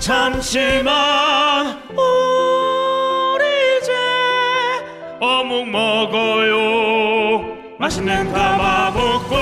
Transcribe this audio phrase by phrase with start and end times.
[0.00, 3.44] 잠시만 우리
[3.78, 3.92] 이제
[5.20, 9.36] 어묵 먹어요 맛있는 가마복고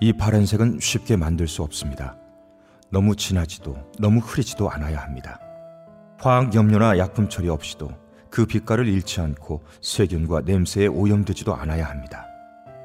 [0.00, 2.16] 이 파란색은 쉽게 만들 수 없습니다.
[2.90, 5.38] 너무 진하지도 너무 흐리지도 않아야 합니다.
[6.20, 7.90] 화학 염료나 약품 처리 없이도
[8.30, 12.26] 그 빛깔을 잃지 않고 세균과 냄새에 오염되지도 않아야 합니다.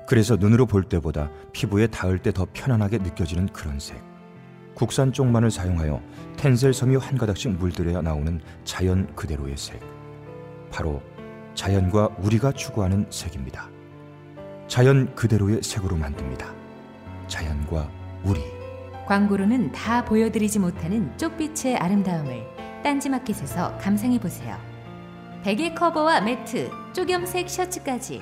[0.07, 3.97] 그래서 눈으로 볼 때보다 피부에 닿을 때 더 편안하게 느껴지는 그런 색.
[4.79, 6.01] 국산 쪽만을 사용하여
[6.37, 9.77] 텐셀 섬유 한 가닥씩 물들여야 나오는 자연 그대로의 색.
[10.71, 11.01] 바로
[11.53, 13.69] 자연과 우리가 추구하는 색입니다.
[14.69, 16.49] 자연 그대로의 색으로 만듭니다.
[17.27, 17.91] 자연과
[18.23, 18.39] 우리.
[19.05, 22.45] 광고로는 다 보여드리지 못하는 쪽빛의 아름다움을
[22.81, 24.57] 딴지마켓에서 감상해 보세요.
[25.43, 28.21] 베개 커버와 매트, 쪽염색 셔츠까지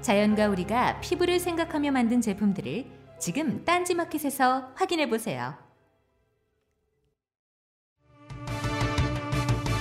[0.00, 2.86] 자연과 우리가 피부를 생각하며 만든 제품들을
[3.18, 5.63] 지금 딴지마켓에서 확인해 보세요.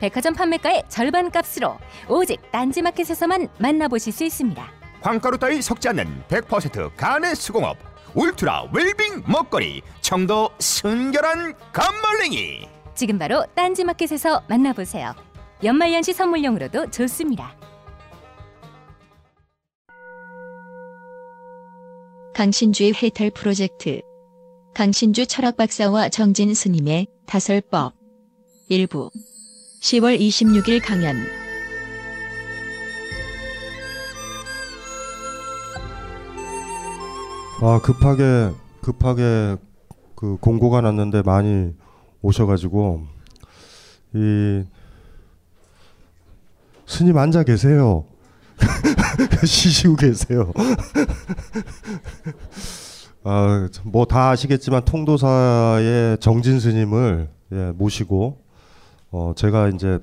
[0.00, 1.78] 백화점 판매가의 절반 값으로
[2.08, 4.72] 오직 딴지마켓에서만 만나보실 수 있습니다.
[5.00, 7.76] 황가루 따위 섞지 않는 100% 간의 수공업
[8.14, 15.14] 울트라 웰빙 먹거리 청도 순결한 감말랭이 지금 바로 딴지마켓에서 만나보세요.
[15.62, 17.54] 연말연시 선물용으로도 좋습니다.
[22.34, 24.00] 강신주의 해탈 프로젝트
[24.74, 27.94] 강신주 철학 박사와 정진 스님의 다설법
[28.68, 29.10] 일부
[29.80, 31.16] 10월 26일 강연
[37.60, 38.52] 아 급하게
[38.82, 39.56] 급하게
[40.14, 41.74] 그 공고가 났는데 많이
[42.22, 43.06] 오셔가지고
[44.14, 44.64] 이
[46.86, 48.04] 스님 앉아 계세요.
[49.44, 50.52] 쉬시고 계세요.
[53.24, 58.42] 아, 뭐 다 아시겠지만 통도사의 정진 스님을 예, 모시고
[59.10, 59.98] 어, 제가 이제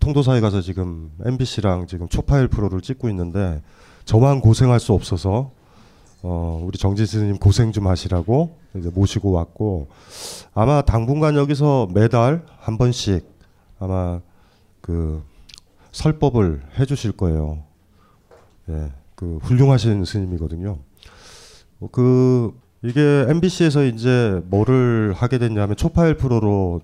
[0.00, 3.62] 통도사에 가서 지금 MBC랑 지금 초파일 프로를 찍고 있는데
[4.04, 5.52] 저만 고생할 수 없어서
[6.22, 9.88] 어, 우리 정진 스님 고생 좀 하시라고 이제 모시고 왔고
[10.54, 13.24] 아마 당분간 여기서 매달 한 번씩
[13.78, 14.20] 아마
[14.80, 15.22] 그
[15.92, 17.62] 설법을 해주실 거예요.
[18.68, 20.78] 예, 그 훌륭하신 스님이거든요.
[21.80, 26.80] 어, 그 이게 MBC에서 이제 뭐를 하게 됐냐면 초파일 프로로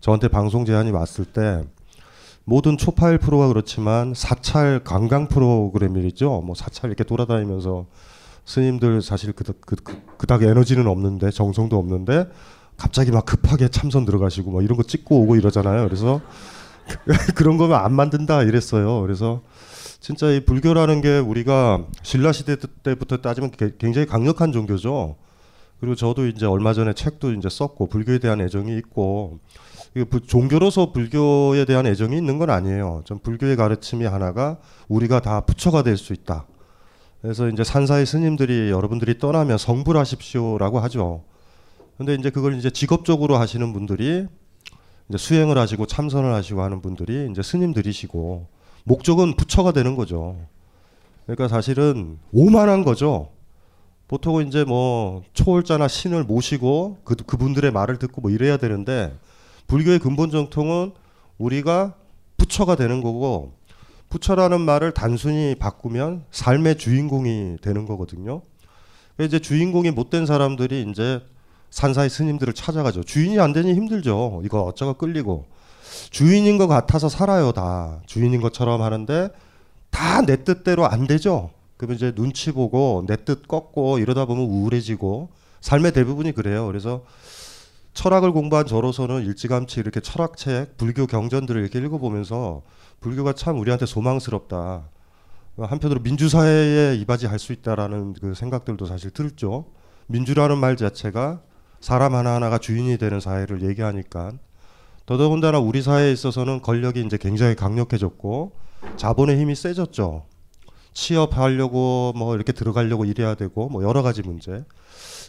[0.00, 1.64] 저한테 방송 제안이 왔을 때
[2.44, 6.42] 모든 초파일 프로가 그렇지만 사찰 관광 프로그램이죠.
[6.42, 7.86] 뭐 사찰 이렇게 돌아다니면서
[8.44, 12.26] 스님들 사실 그닥 그, 그, 그 닥 에너지는 없는데 정성도 없는데
[12.76, 15.84] 갑자기 막 급하게 참선 들어가시고 뭐 이런 거 찍고 오고 이러잖아요.
[15.84, 16.20] 그래서
[17.34, 19.00] 그런 거면 안 만든다 이랬어요.
[19.00, 19.42] 그래서
[19.98, 25.16] 진짜 이 불교라는 게 우리가 신라 시대 때부터 따지면 굉장히 강력한 종교죠.
[25.80, 29.40] 그리고 저도 이제 얼마 전에 책도 이제 썼고 불교에 대한 애정이 있고
[30.26, 33.02] 종교로서 불교에 대한 애정이 있는 건 아니에요.
[33.06, 34.58] 전 불교의 가르침이 하나가
[34.88, 36.46] 우리가 다 부처가 될 수 있다.
[37.22, 41.24] 그래서 이제 산사의 스님들이 여러분들이 떠나면 성불하십시오라고 하죠.
[41.96, 44.26] 근데 이제 그걸 이제 직업적으로 하시는 분들이
[45.08, 48.46] 이제 수행을 하시고 참선을 하시고 하는 분들이 이제 스님들이시고
[48.84, 50.36] 목적은 부처가 되는 거죠.
[51.24, 53.30] 그러니까 사실은 오만한 거죠.
[54.08, 59.12] 보통은 이제 뭐 초월자나 신을 모시고 그 그분들의 말을 듣고 뭐 이래야 되는데
[59.66, 60.92] 불교의 근본 정통은
[61.38, 61.94] 우리가
[62.36, 63.52] 부처가 되는 거고
[64.08, 68.42] 부처라는 말을 단순히 바꾸면 삶의 주인공이 되는 거거든요.
[69.20, 71.20] 이제 주인공이 못된 사람들이 이제
[71.70, 73.02] 산사의 스님들을 찾아가죠.
[73.02, 74.42] 주인이 안 되니 힘들죠.
[74.44, 75.46] 이거 어쩌고 끌리고
[76.10, 79.30] 주인인 것 같아서 살아요 다 주인인 것처럼 하는데
[79.90, 81.50] 다 내 뜻대로 안 되죠.
[81.76, 85.30] 그러면 이제 눈치 보고 내 뜻 꺾고 이러다 보면 우울해지고
[85.60, 86.66] 삶의 대부분이 그래요.
[86.66, 87.02] 그래서
[87.96, 92.62] 철학을 공부한 저로서는 일찌감치 이렇게 철학책, 불교 경전들을 이렇게 읽어보면서
[93.00, 94.90] 불교가 참 우리한테 소망스럽다.
[95.58, 99.72] 한편으로 민주사회에 이바지할 수 있다라는 그 생각들도 사실 들죠.
[100.08, 101.40] 민주라는 말 자체가
[101.80, 104.32] 사람 하나하나가 주인이 되는 사회를 얘기하니까
[105.06, 108.52] 더더군다나 우리 사회에 있어서는 권력이 이제 굉장히 강력해졌고
[108.98, 110.26] 자본의 힘이 세졌죠.
[110.92, 114.64] 취업하려고 뭐 이렇게 들어가려고 이래야 되고 뭐 여러 가지 문제.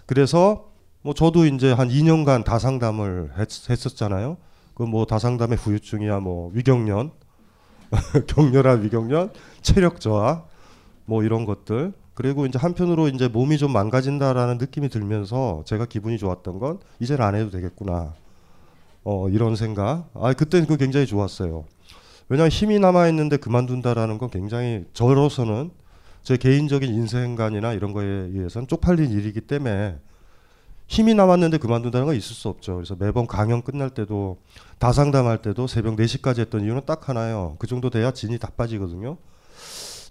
[0.06, 0.77] 그래서
[1.08, 4.36] 뭐 저도 이제 한 2년간 다상담을 했, 했었잖아요.
[4.74, 7.12] 그 뭐 다상담의 후유증이야 뭐 위경련,
[8.28, 9.32] 격렬한 위경련,
[9.62, 10.44] 체력 저하
[11.06, 11.94] 뭐 이런 것들.
[12.14, 17.36] 그리고 이제 한편으로 이제 몸이 좀 망가진다라는 느낌이 들면서 제가 기분이 좋았던 건 이제는 안
[17.36, 18.14] 해도 되겠구나.
[19.06, 20.10] 어 이런 생각.
[20.14, 21.64] 아 그때는 그 굉장히 좋았어요.
[22.28, 25.72] 왜냐하면 힘이 남아 있는데 그만둔다라는 건 굉장히 저로서는
[26.24, 30.00] 제 개인적인 인생관이나 이런 거에 의해서는 쪽팔린 일이기 때문에
[30.88, 32.76] 힘이 남았는데 그만둔다는 건 있을 수 없죠.
[32.76, 34.38] 그래서 매번 강연 끝날 때도
[34.80, 37.56] 다상담할 때도 새벽 4시까지 했던 이유는 딱 하나예요.
[37.60, 39.18] 그 정도 돼야 진이 다 빠지거든요.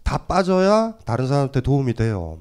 [0.03, 2.39] 다 빠져야 다른 사람한테 도움이 돼요.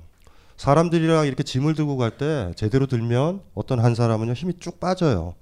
[0.58, 5.36] 사람들이랑 이렇게 짐을 들고 갈 때 제대로 들면 어떤 한 사람은요 힘이 쭉 빠져요.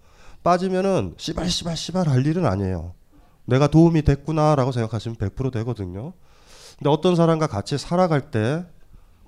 [0.44, 2.94] 빠지면은 씨발 씨발 씨발 할 일은 아니에요.
[3.46, 6.14] 내가 도움이 됐구나라고 생각하시면 100% 되거든요.
[6.78, 8.66] 근데 어떤 사람과 같이 살아갈 때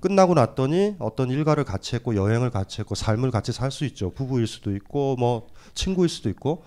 [0.00, 4.10] 끝나고 났더니 어떤 일가를 같이 했고 여행을 같이 했고 삶을 같이 살 수 있죠.
[4.10, 6.62] 부부일 수도 있고 뭐 친구일 수도 있고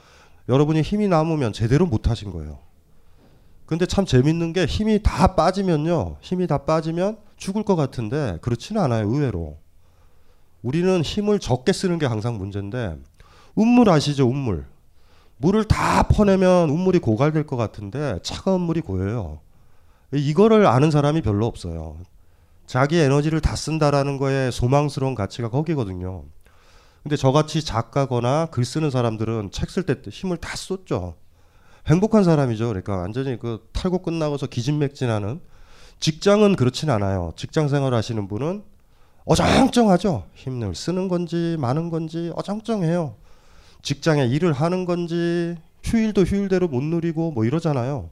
[0.47, 2.59] 여러분이 힘이 남으면 제대로 못 하신 거예요.
[3.65, 6.17] 근데 참 재밌는 게 힘이 다 빠지면요.
[6.21, 9.07] 힘이 다 빠지면 죽을 것 같은데 그렇지는 않아요.
[9.07, 9.57] 의외로.
[10.63, 12.97] 우리는 힘을 적게 쓰는 게 항상 문제인데
[13.55, 14.27] 운물 아시죠?
[14.27, 14.65] 운물.
[15.37, 19.39] 물을 다 퍼내면 운물이 고갈될 것 같은데 차가운 물이 고여요.
[20.13, 21.97] 이거를 아는 사람이 별로 없어요.
[22.69, 26.25] 자기 에너지를 다 쓴다라는 거에 소망스러운 가치가 거기거든요.
[27.01, 31.15] 근데 저같이 작가거나 글 쓰는 사람들은 책 쓸 때 힘을 다 쏟죠.
[31.87, 32.67] 행복한 사람이죠.
[32.67, 35.41] 그러니까 완전히 그 탈고 끝나고서 기진맥진하는
[35.99, 37.33] 직장은 그렇진 않아요.
[37.35, 38.61] 직장 생활 하시는 분은
[39.25, 40.27] 어정쩡하죠.
[40.35, 43.15] 힘을 쓰는 건지 많은 건지 어정쩡해요.
[43.81, 48.11] 직장에 일을 하는 건지 휴일도 휴일대로 못 누리고 뭐 이러잖아요.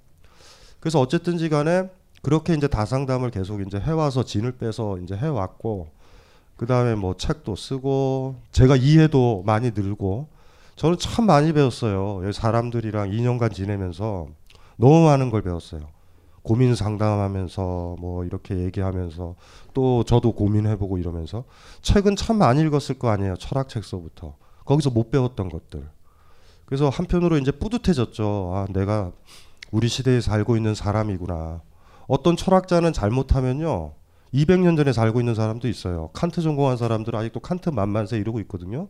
[0.79, 1.91] 그래서 어쨌든지 간에
[2.21, 5.87] 그렇게 이제 다상담을 계속 이제 해와서 진을 빼서 이제 해왔고
[6.55, 10.27] 그 다음에 뭐 책도 쓰고 제가 이해도 많이 늘고
[10.75, 12.31] 저는 참 많이 배웠어요.
[12.31, 14.27] 사람들이랑 2년간 지내면서
[14.75, 15.81] 너무 많은 걸 배웠어요.
[16.43, 19.35] 고민 상담하면서 뭐 이렇게 얘기하면서
[19.73, 21.43] 또 저도 고민해보고 이러면서
[21.81, 23.35] 책은 참 많이 읽었을 거 아니에요.
[23.37, 25.89] 철학책서부터 거기서 못 배웠던 것들.
[26.65, 28.51] 그래서 한편으로 이제 뿌듯해졌죠.
[28.53, 29.11] 아, 내가
[29.71, 31.61] 우리 시대에 살고 있는 사람이구나.
[32.07, 33.93] 어떤 철학자는 잘못하면요.
[34.33, 36.09] 200년 전에 살고 있는 사람도 있어요.
[36.13, 38.87] 칸트 전공한 사람들은 아직도 칸트 만만세 이러고 있거든요.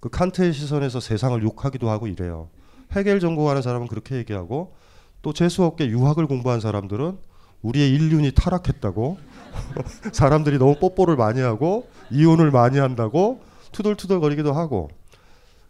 [0.00, 2.48] 그 칸트의 시선에서 세상을 욕하기도 하고 이래요.
[2.92, 4.74] 해겔 전공하는 사람은 그렇게 얘기하고
[5.22, 7.18] 또 재수없게 유학을 공부한 사람들은
[7.62, 9.18] 우리의 인륜이 타락했다고
[10.12, 13.40] 사람들이 너무 뽀뽀를 많이 하고 이혼을 많이 한다고
[13.72, 14.88] 투덜투덜거리기도 하고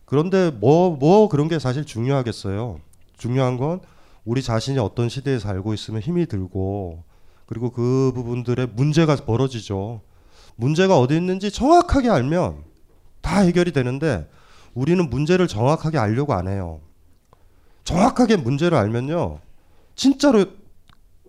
[0.05, 2.81] 그런데 뭐뭐 뭐 그런 게 사실 중요하겠어요.
[3.17, 3.81] 중요한 건
[4.27, 7.05] 우리 자신이 어떤 시대에 살고 있으면 힘이 들고
[7.47, 10.03] 그리고 그 부분들의 문제가 벌어지죠.
[10.57, 12.65] 문제가 어디 있는지 정확하게 알면
[13.21, 14.29] 다 해결이 되는데
[14.75, 16.81] 우리는 문제를 정확하게 알려고 안 해요.
[17.85, 19.39] 정확하게 문제를 알면요.
[19.95, 20.45] 진짜로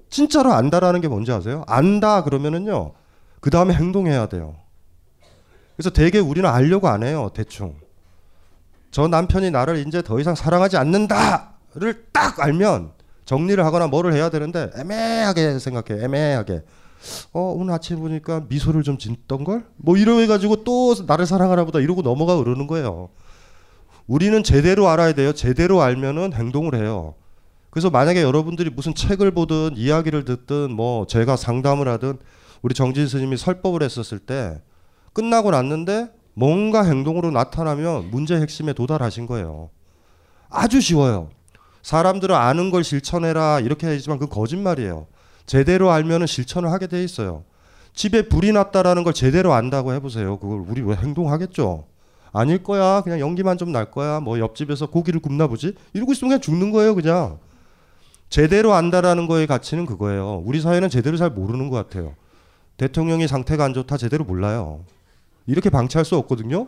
[0.10, 1.63] 진짜로 안다라는 게 뭔지 아세요?
[1.68, 2.94] 안다 그러면은요.
[3.42, 4.56] 그 다음에 행동해야 돼요.
[5.75, 7.30] 그래서 대개 우리는 알려고 안 해요.
[7.36, 7.75] 대충.
[8.89, 11.57] 저 남편이 나를 이제 더 이상 사랑하지 않는다.
[12.12, 12.92] 딱 알면
[13.26, 16.64] 정리를 하거나 뭐를 해야 되는데 애매하게 생각해 애매하게.
[17.34, 19.66] 어 오늘 아침에 보니까 미소를 좀 짓던 걸?
[19.76, 23.10] 뭐 이러 해가지고 또 나를 사랑하나 보다 이러고 넘어가 그러는 거예요.
[24.08, 25.34] 우리는 제대로 알아야 돼요.
[25.34, 27.16] 제대로 알면은 행동을 해요.
[27.70, 32.18] 그래서 만약에 여러분들이 무슨 책을 보든 이야기를 듣든 뭐 제가 상담을 하든
[32.62, 34.62] 우리 정진 스님이 설법을 했었을 때
[35.14, 39.70] 끝나고 났는데 뭔가 행동으로 나타나면 문제 핵심에 도달하신 거예요.
[40.50, 41.30] 아주 쉬워요.
[41.88, 45.08] 사람들은 아는 걸 실천해라 이렇게 하지만 그 거짓말이에요.
[45.46, 47.46] 제대로 알면은 실천을 하게 돼 있어요.
[47.94, 50.38] 집에 불이 났다라는 걸 제대로 안다고 해보세요.
[50.38, 51.86] 그걸 우리 왜 행동하겠죠?
[52.34, 53.00] 아닐 거야.
[53.03, 54.20] 그냥 연기만 좀 날 거야.
[54.20, 55.75] 뭐 옆집에서 고기를 굽나 보지?
[55.94, 57.39] 이러고 있으면 그냥 죽는 거예요, 그냥.
[58.29, 60.44] 제대로 안다라는 거의 가치는 그거예요.
[60.44, 62.15] 우리 사회는 제대로 잘 모르는 것 같아요.
[62.75, 64.82] 대통령이 상태가 안 좋다 제대로 몰라요.
[65.46, 66.67] 이렇게 방치할 수 없거든요.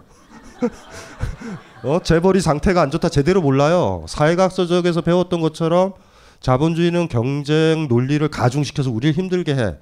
[1.83, 4.05] 어, 재벌이 상태가 안 좋다 제대로 몰라요.
[4.07, 5.93] 사회학 서적에서 배웠던 것처럼
[6.41, 9.75] 자본주의는 경쟁 논리를 가중시켜서 우리를 힘들게 해.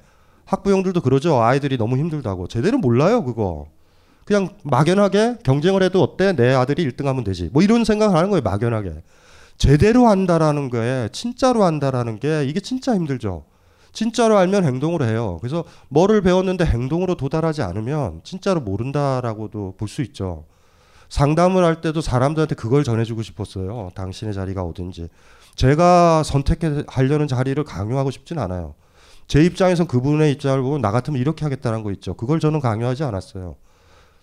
[0.45, 1.41] 학부형들도 그러죠.
[1.41, 2.47] 아이들이 너무 힘들다고.
[2.47, 3.67] 제대로 몰라요, 그거.
[4.25, 6.33] 그냥 막연하게 경쟁을 해도 어때?
[6.33, 7.49] 내 아들이 1등 하면 되지.
[7.51, 9.01] 뭐 이런 생각을 하는 거예요, 막연하게.
[9.57, 13.45] 제대로 한다라는 거에 진짜로 한다라는 게 이게 진짜 힘들죠.
[13.91, 15.37] 진짜로 알면 행동으로 해요.
[15.41, 20.45] 그래서 뭐를 배웠는데 행동으로 도달하지 않으면 진짜로 모른다라고도 볼 수 있죠.
[21.09, 23.91] 상담을 할 때도 사람들한테 그걸 전해주고 싶었어요.
[23.95, 25.09] 당신의 자리가 어딘지.
[25.55, 28.75] 제가 선택하려는 자리를 강요하고 싶진 않아요.
[29.27, 32.13] 제 입장에선 그분의 입장을 보고 나 같으면 이렇게 하겠다는 거 있죠.
[32.13, 33.55] 그걸 저는 강요하지 않았어요.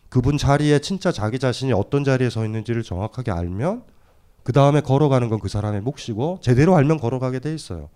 [0.08, 3.82] 그분 자리에 진짜 자기 자신이 어떤 자리에 서 있는지를 정확하게 알면
[4.44, 7.88] 그 다음에 걸어가는 건 그 사람의 몫이고 제대로 알면 걸어가게 돼 있어요.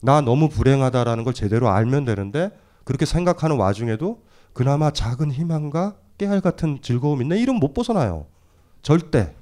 [0.00, 2.50] 나 너무 불행하다라는 걸 제대로 알면 되는데
[2.84, 8.26] 그렇게 생각하는 와중에도 그나마 작은 희망과 깨알 같은 즐거움 있네 이런 못 벗어나요.
[8.82, 9.34] 절대.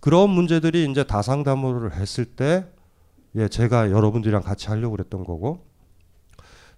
[0.00, 2.66] 그런 문제들이 이제 다상담을 했을 때
[3.36, 5.66] 예, 제가 여러분들이랑 같이 하려고 그랬던 거고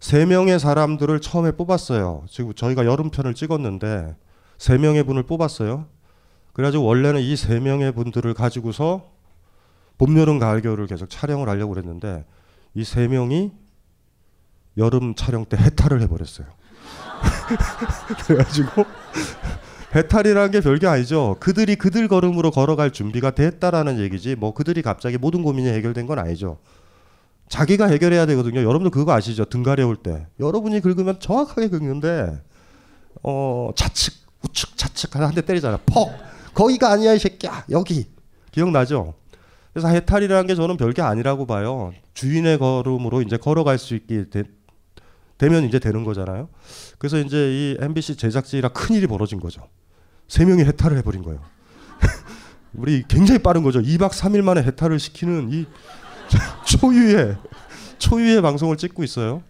[0.00, 2.24] 세 명의 사람들을 처음에 뽑았어요.
[2.28, 4.16] 지금 저희가 여름편을 찍었는데
[4.58, 5.86] 세 명의 분을 뽑았어요.
[6.52, 9.10] 그래가지고 원래는 이 세 명의 분들을 가지고서
[9.98, 12.24] 봄, 여름, 가을, 겨울을 계속 촬영을 하려고 그랬는데
[12.74, 13.52] 이 세 명이
[14.76, 16.46] 여름 촬영 때 해탈을 해버렸어요.
[18.26, 18.84] 그래가지고
[19.94, 21.36] 해탈이라는 게 별게 아니죠.
[21.40, 24.36] 그들이 그들 걸음으로 걸어갈 준비가 됐다라는 얘기지.
[24.36, 26.58] 뭐 그들이 갑자기 모든 고민이 해결된 건 아니죠.
[27.48, 28.60] 자기가 해결해야 되거든요.
[28.60, 29.44] 여러분들 그거 아시죠?
[29.44, 32.40] 등 가려울 때 여러분이 긁으면 정확하게 긁는데
[33.24, 34.14] 어 좌측
[34.44, 35.78] 우측 좌측 한대 때리잖아.
[35.84, 36.12] 퍽
[36.54, 38.06] 거기가 아니야 이 새끼야 여기
[38.52, 39.14] 기억나죠?
[39.72, 41.92] 그래서 해탈이라는 게 저는 별게 아니라고 봐요.
[42.14, 44.26] 주인의 걸음으로 이제 걸어갈 수 있게
[45.40, 46.48] 되, 되면 이제 되는 거잖아요.
[46.98, 49.62] 그래서 이제 이 MBC 제작진이라 큰 일이 벌어진 거죠.
[50.28, 51.40] 세 명이 해탈을 해버린 거예요.
[52.74, 53.80] 우리 굉장히 빠른 거죠.
[53.80, 55.66] 2박 3일 만에 해탈을 시키는 이
[56.66, 57.36] 초유의
[57.98, 59.42] 초유의 방송을 찍고 있어요.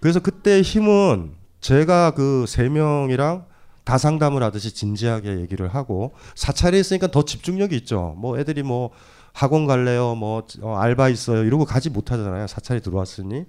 [0.00, 3.46] 그래서 그때 힘은 제가 그 세 명이랑
[3.84, 8.14] 다 상담을 하듯이 진지하게 얘기를 하고 사찰에 있으니까 더 집중력이 있죠.
[8.18, 8.90] 뭐 애들이 뭐
[9.32, 12.46] 학원 갈래요, 뭐 어, 알바 있어요 이러고 가지 못하잖아요.
[12.46, 13.44] 사찰이 들어왔으니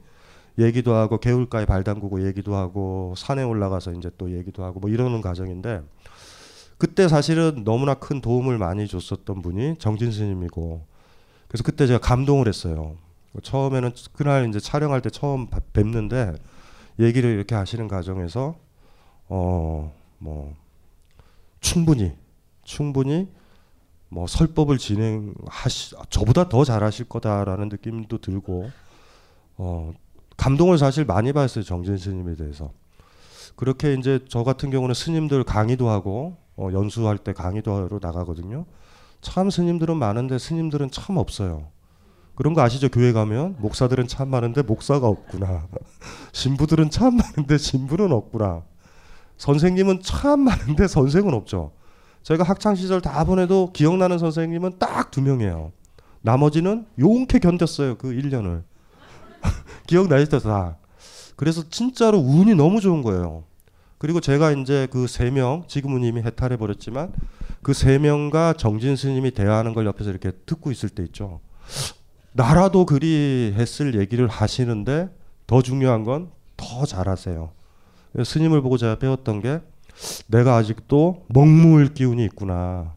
[0.57, 5.21] 얘기도 하고 개울가에 발 담그고 얘기도 하고 산에 올라가서 이제 또 얘기도 하고 뭐 이러는
[5.21, 5.81] 과정인데
[6.77, 10.85] 그때 사실은 너무나 큰 도움을 많이 줬었던 분이 정진 스님이고
[11.47, 12.97] 그래서 그때 제가 감동을 했어요.
[13.41, 16.35] 처음에는 그날 이제 촬영할 때 처음 뵙는데
[16.99, 18.55] 얘기를 이렇게 하시는 과정에서
[19.27, 20.55] 어 뭐
[21.59, 22.13] 충분히
[22.63, 23.27] 충분히
[24.09, 28.69] 뭐 설법을 진행하시 저보다 더 잘하실 거다라는 느낌도 들고
[29.57, 29.93] 어
[30.37, 32.71] 감동을 사실 많이 받았어요 정진 스님에 대해서
[33.55, 38.65] 그렇게 이제 저 같은 경우는 스님들 강의도 하고 어 연수할 때 강의도 하러 나가거든요.
[39.21, 41.67] 참 스님들은 많은데 스님들은 참 없어요.
[42.35, 42.89] 그런 거 아시죠?
[42.89, 45.67] 교회 가면 목사들은 참 많은데 목사가 없구나.
[46.33, 48.63] 신부들은 참 많은데 신부는 없구나.
[49.37, 51.71] 선생님은 참 많은데 선생은 없죠.
[52.23, 55.71] 저희가 학창 시절 다 보내도 기억나는 선생님은 딱 두 명이에요.
[56.21, 57.97] 나머지는 용케 견뎠어요.
[57.97, 58.63] 그 1년을.
[59.87, 60.39] 기억나시죠?
[60.39, 60.77] 다.
[61.35, 63.43] 그래서 진짜로 운이 너무 좋은 거예요.
[63.97, 67.11] 그리고 제가 이제 그 세 명, 지금은 이미 해탈해 버렸지만
[67.61, 71.39] 그 세 명과 정진 스님이 대화하는 걸 옆에서 이렇게 듣고 있을 때 있죠.
[72.33, 75.09] 나라도 그리 했을 얘기를 하시는데
[75.47, 77.51] 더 중요한 건 더 잘하세요.
[78.23, 79.59] 스님을 보고 제가 배웠던 게
[80.27, 82.95] 내가 아직도 먹물 기운이 있구나.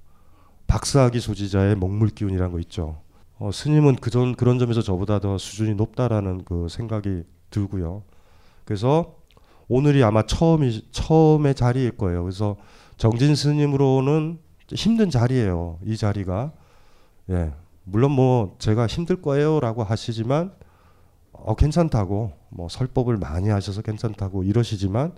[0.69, 3.00] 박사학위 소지자의 먹물 기운이라는 거 있죠.
[3.38, 8.02] 어, 스님은 그전 그런 점에서 저보다 더 수준이 높다라는 그 생각이 들고요.
[8.64, 9.14] 그래서
[9.68, 12.23] 오늘이 아마 처음이 처음의 자리일 거예요.
[12.23, 12.57] 그래서
[12.97, 14.38] 정진 스님으로는
[14.71, 15.78] 힘든 자리예요.
[15.85, 16.52] 이 자리가
[17.30, 17.52] 예
[17.85, 20.52] 물론 뭐 제가 힘들 거예요라고 하시지만
[21.33, 25.12] 어 괜찮다고 뭐 설법을 많이 하셔서 괜찮다고 이러시지만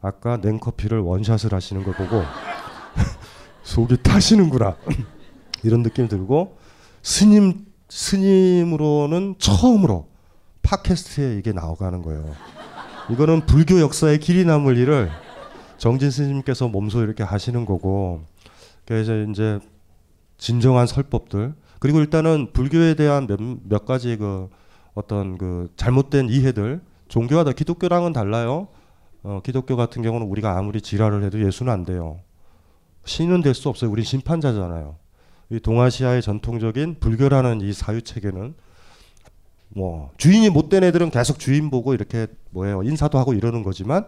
[0.00, 2.22] 아까 냉커피를 원샷을 하시는 걸 보고
[3.62, 4.76] 속이 타시는구나
[5.64, 6.58] 이런 느낌 들고
[7.04, 10.08] 스님 스님으로는 처음으로
[10.62, 12.34] 팟캐스트에 이게 나오가는 거예요.
[13.10, 15.10] 이거는 불교 역사의 길이 남을 일을
[15.76, 18.22] 정진 스님께서 몸소 이렇게 하시는 거고
[18.86, 19.60] 그래서 이제
[20.38, 24.48] 진정한 설법들 그리고 일단은 불교에 대한 몇, 몇 가지 그
[24.94, 28.68] 어떤 그 잘못된 이해들 종교와 다 기독교랑은 달라요.
[29.22, 32.20] 어, 기독교 같은 경우는 우리가 아무리 지랄을 해도 예수는 안 돼요.
[33.04, 33.90] 신은 될 수 없어요.
[33.90, 34.96] 우리 심판자잖아요.
[35.50, 38.54] 이 동아시아의 전통적인 불교라는 이 사유 체계는
[39.70, 44.06] 뭐 주인이 못된 애들은 계속 주인 보고 이렇게 뭐예요 인사도 하고 이러는 거지만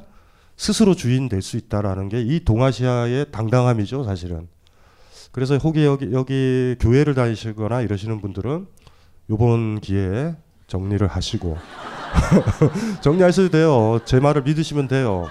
[0.56, 4.48] 스스로 주인 될 수 있다라는 게 이 동아시아의 당당함이죠 사실은.
[5.32, 8.66] 그래서 혹시 여기 여기 교회를 다니시거나 이러시는 분들은
[9.28, 10.34] 요번 기회에
[10.66, 11.58] 정리를 하시고
[13.02, 14.00] 정리하셔도 돼요.
[14.06, 15.28] 제 말을 믿으시면 돼요.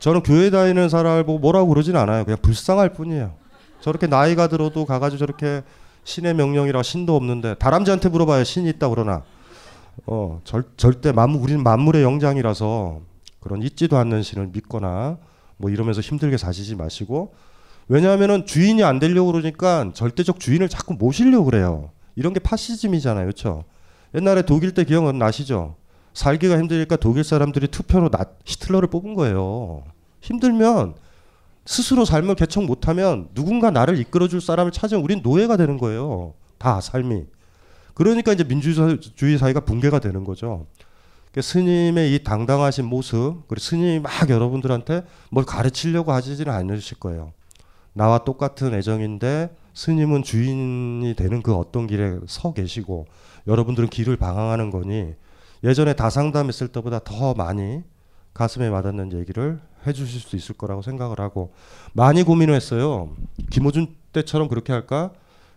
[0.00, 2.24] 저는 교회 다니는 사람을 보고 뭐라고 그러진 않아요.
[2.24, 3.34] 그냥 불쌍할 뿐이에요.
[3.84, 5.62] 저렇게 나이가 들어도 가가지고 저렇게
[6.04, 8.42] 신의 명령이라 신도 없는데 다람쥐한테 물어봐요.
[8.42, 9.24] 신이 있다 그러나
[10.06, 13.02] 어 절, 절대 만 우리는 만물의 영장이라서
[13.40, 15.18] 그런 있지도 않는 신을 믿거나
[15.58, 17.34] 뭐 이러면서 힘들게 사시지 마시고
[17.88, 21.90] 왜냐하면은 주인이 안 되려고 그러니까 절대적 주인을 자꾸 모시려고 그래요.
[22.16, 23.64] 이런 게 파시즘이잖아요, 그렇죠?
[24.14, 25.76] 옛날에 독일 때 기억은 나시죠?
[26.14, 29.84] 살기가 힘드니까 독일 사람들이 투표로 나, 히틀러를 뽑은 거예요.
[30.22, 30.94] 힘들면
[31.66, 36.34] 스스로 삶을 개척 못하면 누군가 나를 이끌어줄 사람을 찾으면 우린 노예가 되는 거예요.
[36.58, 37.24] 다 삶이.
[37.94, 40.66] 그러니까 이제 민주주의 사회가 붕괴가 되는 거죠.
[41.30, 47.32] 그러니까 스님의 이 당당하신 모습, 그리고 스님이 막 여러분들한테 뭘 가르치려고 하지는 않으실 거예요.
[47.92, 53.06] 나와 똑같은 애정인데 스님은 주인이 되는 그 어떤 길에 서 계시고
[53.46, 55.14] 여러분들은 길을 방황하는 거니
[55.62, 57.82] 예전에 다상담했을 때보다 더 많이
[58.34, 61.52] 가슴에 와닿는 얘기를 해주실 수 있을 거라고 생각을 하고
[61.92, 63.10] 많이 고민을 했어요.
[63.50, 65.12] 김호준 때처럼 그렇게 할까?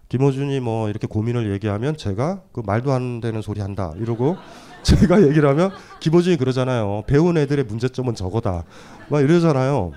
[0.09, 4.37] 김호준이 뭐 이렇게 고민을 얘기하면 제가 그 말도 안 되는 소리 한다 이러고
[4.83, 7.03] 제가 얘기를 하면 김호준이 그러잖아요.
[7.07, 8.63] 배운 애들의 문제점은 저거다.
[9.09, 9.91] 막 이러잖아요.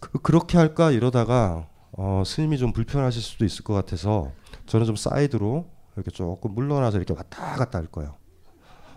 [0.00, 4.30] 그, 렇게 할까 이러다가 어, 스님이 좀 불편하실 수도 있을 것 같아서
[4.66, 8.14] 저는 좀 사이드로 이렇게 조금 물러나서 이렇게 왔다 갔다 할 거예요.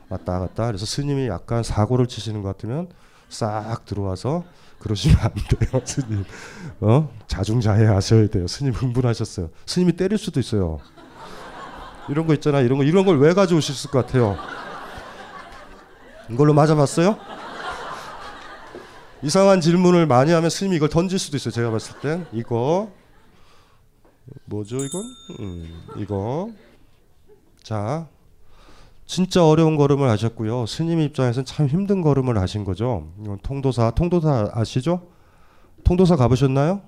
[0.10, 0.68] 왔다 갔다.
[0.68, 2.88] 그래서 스님이 약간 사고를 치시는 것 같으면
[3.40, 4.44] 싹 들어와서
[4.80, 6.24] 그러시면 안 돼요, 스님.
[6.80, 7.10] 어?
[7.28, 8.48] 자중자애 하셔야 돼요.
[8.48, 9.50] 스님 흥분하셨어요.
[9.66, 10.80] 스님이 때릴 수도 있어요.
[12.08, 12.62] 이런 거 있잖아.
[12.62, 14.38] 이런 거 이런 걸 왜 가져오셨을 것 같아요.
[16.30, 17.18] 이걸로 맞아봤어요?
[19.22, 21.52] 이상한 질문을 많이 하면 스님이 이걸 던질 수도 있어요.
[21.52, 22.92] 제가 봤을 땐 이거
[24.46, 25.02] 뭐죠 이건?
[25.40, 26.50] 음, 이거
[27.64, 28.08] 자
[29.06, 30.66] 진짜 어려운 걸음을 하셨고요.
[30.66, 33.12] 스님 입장에서는 참 힘든 걸음을 하신 거죠.
[33.44, 35.08] 통도사, 통도사 아시죠?
[35.84, 36.82] 통도사 가보셨나요?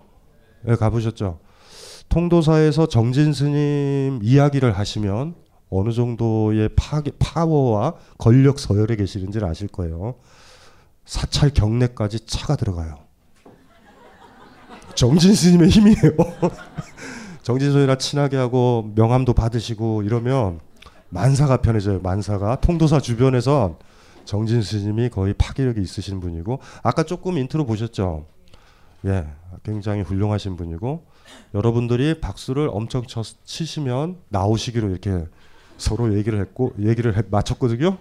[0.64, 1.40] 네, 가보셨죠.
[2.10, 5.36] 통도사에서 정진 스님 이야기를 하시면
[5.70, 10.16] 어느 정도의 파, 파워와 권력 서열에 계시는지를 아실 거예요.
[11.06, 12.96] 사찰 경내까지 차가 들어가요.
[14.96, 16.16] 정진 스님의 힘이에요.
[17.44, 20.60] 정진 스님이랑 친하게 하고 명함도 받으시고 이러면
[21.10, 22.00] 만사가 편해져요.
[22.02, 23.78] 만사가 통도사 주변에서
[24.26, 28.26] 정진 스님이 거의 파괴력이 있으신 분이고 아까 조금 인트로 보셨죠.
[29.06, 29.28] 예,
[29.64, 31.06] 굉장히 훌륭하신 분이고
[31.54, 35.26] 여러분들이 박수를 엄청 쳐, 치시면 나오시기로 이렇게
[35.78, 37.98] 서로 얘기를 했고 얘기를 해, 마쳤거든요.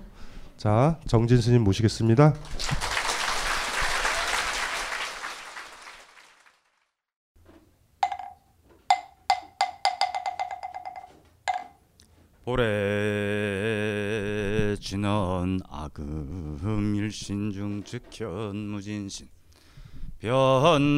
[0.57, 2.35] 자, 정진 스님 모시겠습니다.
[12.59, 12.65] 오래
[14.81, 19.29] 지난 아금 일신중 즉현무진신
[20.21, 20.97] 변제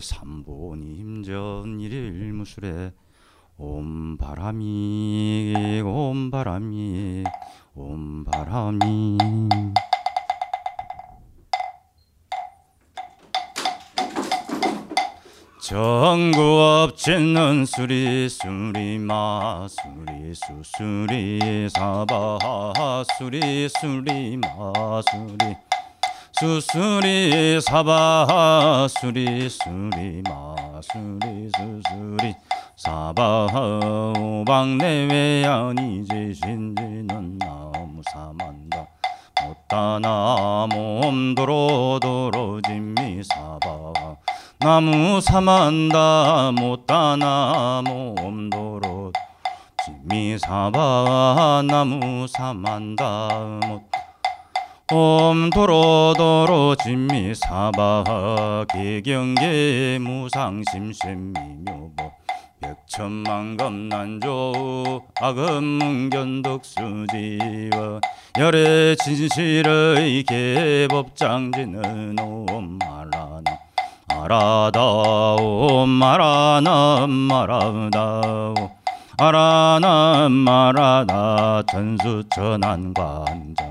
[0.00, 2.92] 삼보님 전 일일 무술에
[3.56, 7.24] 옴 바람이 옴 바람이
[7.74, 9.18] 옴 바람이
[15.68, 25.56] 전구업 짓는 수리 수리 마수리 수수리 사바 수리 수리 마수리
[26.32, 32.34] 수수리 사바 수리 수리 마수리 수수리
[32.74, 33.48] 사바
[34.16, 38.86] 오방 내외연이 지신지는 나무 사만다
[39.44, 44.16] 못다나 몸도로 도로 진미 사바
[44.60, 49.12] 나무 사만다 못다나 몸도로.
[49.84, 53.28] 진미 사바 나무 사만다
[53.68, 53.82] 못.
[54.90, 62.10] 옴도로도로 진미사바 기경계 무상심심미묘보.
[62.60, 68.00] 백천만 검난조 악음문견덕수지와
[68.38, 73.67] 열의 진실의 개법장지는 옴마라나
[74.24, 78.54] 아라다오 마라나 마라다오.
[79.20, 83.64] 아라나 마라나 전수천안관자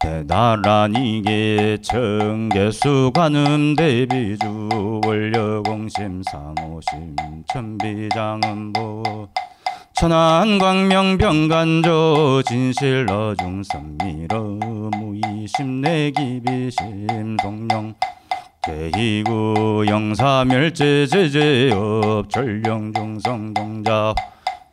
[0.00, 7.16] 대단한 이게 청계수 관음 대비주 원려공심 상호심
[7.52, 9.28] 천비장음보
[9.94, 14.58] 천안광명병간조 진실러 중선미러
[14.98, 17.94] 무이심 내기비심 동령
[18.62, 24.16] 개희구 영사멸제제제업 전령중성동자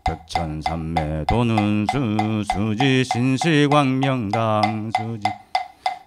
[0.04, 5.30] 백천삼매 도는수 수지 신시광명당 수지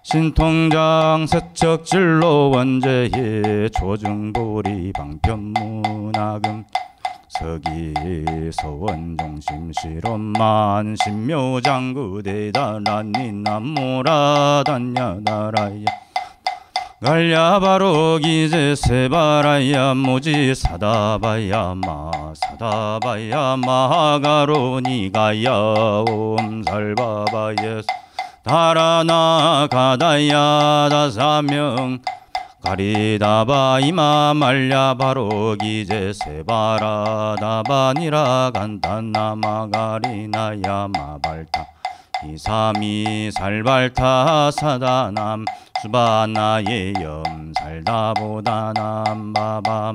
[0.03, 6.65] 신통장 세척진로 원제의 조중보리 방편문학음
[7.39, 7.93] 서기
[8.53, 15.85] 서원중심 실험만 신묘장구대다란니 남모라단야다라야.
[17.03, 19.95] 갈야바로 기제 세바라야.
[19.95, 25.51] 모지 사다바야 마 사다바야 마가로니가야
[26.07, 27.81] 옴살바바예
[28.43, 30.87] 다라나 가다야.
[30.89, 31.99] 다사명
[32.65, 37.43] 가리다바 이마 말야 바로 기제 세바라다바니라
[38.53, 41.67] 간단나마 가리나야 마발타
[42.27, 45.45] 이삼이 살발타 사다남
[45.83, 49.93] 수바나의 염살다보다 남 바밤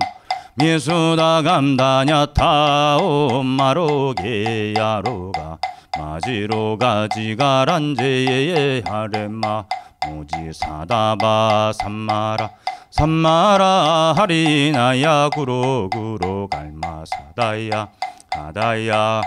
[0.54, 5.58] 미수다 감다냐 타오 마로게 야로가
[5.98, 9.64] 마지로 가 지가란제의 하레마
[10.06, 12.50] 모지 사다바 삼마라
[12.90, 17.88] 삼마라 하리나야 구로구로 갈마 사다야
[18.32, 19.22] 하다야.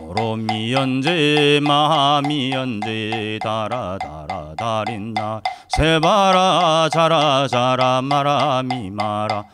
[0.00, 5.40] 오로미연제 마미연제 다라다라 다린나.
[5.68, 9.44] 세바라 자라 자라 마라 미마라.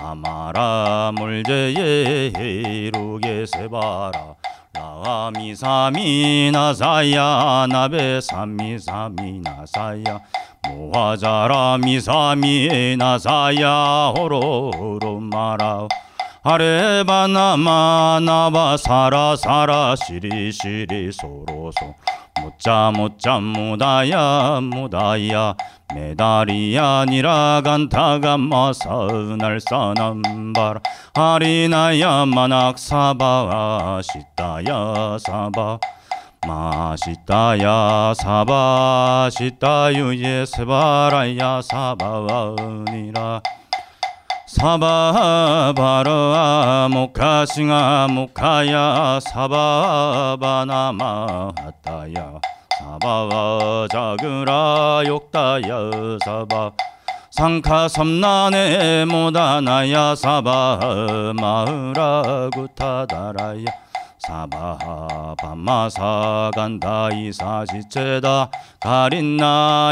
[0.00, 4.34] 아마라 물제예 루게 세바라
[4.74, 10.20] 라미사미 나사야 나베 사미 사미 나사야.
[10.68, 15.86] 모하자라 미사미 나사야 호로호로 마라
[16.42, 21.94] 아레바나마 나바 사라 사라 시리 시리 소로소
[22.40, 25.54] 못자 못자 무다야 무다야.
[25.94, 30.80] 메다리야 니라 간타가 마사날 사남바라.
[31.14, 35.78] 아리나야 마낙 사바 시타야 사바.
[36.46, 43.40] 마시타야 사바 시타유예 세바라야 사바니라
[44.54, 46.12] 사바바라
[46.88, 51.02] 모카싱아 모카야 사바바나마
[51.58, 52.38] 하타야
[52.78, 55.90] 사바와 자그라 욕다야
[56.24, 56.70] 사바
[57.32, 63.64] 상카 섬난에 모다나야 사바 마으라 구타다라야
[64.18, 69.82] 사바 밤마사 간다 이 사시체다 가린나이나야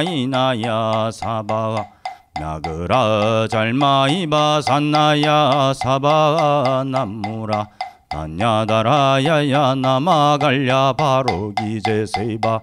[1.12, 2.02] 사바와
[2.40, 7.66] 나그라 잘마이바 산나야 사바 남무라
[8.09, 12.61] 단야다라야야 나마갈야 바로 기제세바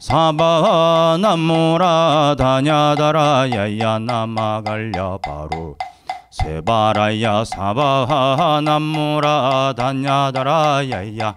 [0.00, 5.76] 사바 남무라 단야다라야야 나마갈야 바로
[6.30, 11.36] 세바라야 사바 남무라 단야다라야야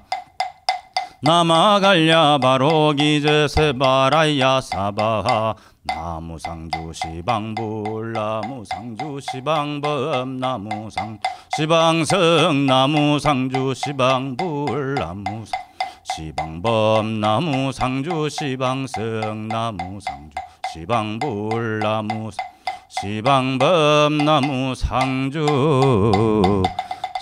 [1.21, 5.55] 나마갈야 바로 기제 세바라야 사바
[5.87, 11.19] 나무상주 시방불 나무상주 시방범 나무상
[11.55, 15.59] 시방성 나무상주 시방불 나무상
[16.03, 20.35] 시방범 나무상주 시방성 나무상주
[20.73, 22.45] 시방불 나무상
[22.89, 25.45] 시방범 나무상주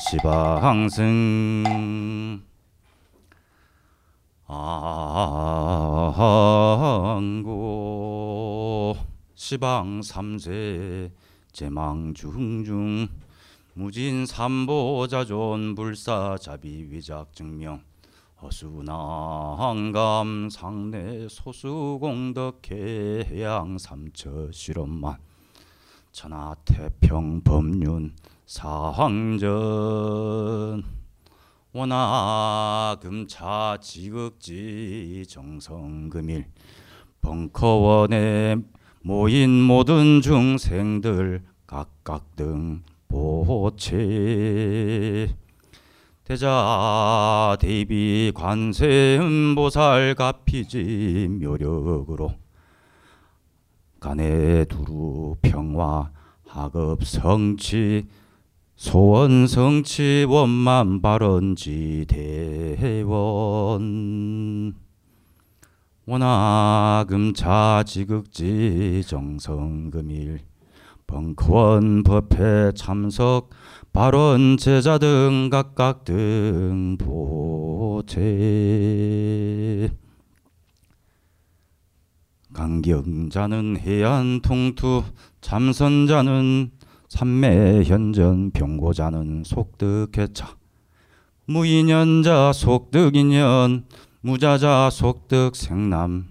[0.09, 1.05] 시방승
[7.17, 8.95] 안고
[9.33, 11.11] 시방 삼세
[11.51, 13.07] 제망 중중
[13.73, 17.83] 무진 삼보자존 불사 자비 위작 증명
[18.41, 25.17] 허수나 한감 상내 소수공덕해 해양 삼처 실험만
[26.11, 28.13] 천하 태평 법륜
[28.45, 29.49] 사황전
[31.75, 36.45] 원하금차 지극지 정성금일
[37.19, 38.55] 벙커원에
[39.01, 45.35] 모인 모든 중생들 각각 등 보채.
[46.23, 52.35] 대자 대비 관세음보살 가피지 묘력으로
[53.99, 56.09] 간에 두루 평화
[56.47, 58.07] 하급 성취
[58.75, 63.15] 소원 성취 원만 발언지 대원.
[66.05, 70.41] 원하금 자지극지 정성금일.
[71.07, 73.49] 벙커원 법회 참석
[73.93, 78.19] 발언 제자 등 각각 등 보채
[82.53, 85.03] 강경자는 해안 통투
[85.41, 86.71] 참선자는
[87.15, 90.57] 삼매 현전 병고자는 속득개차.
[91.45, 93.85] 무인연자 속득인연
[94.19, 96.25] 무자자 속득 생남.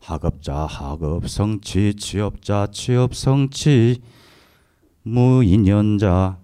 [0.00, 4.00] 학업자 학업 성취 취업자 취업 성취.
[5.02, 6.38] 무인연자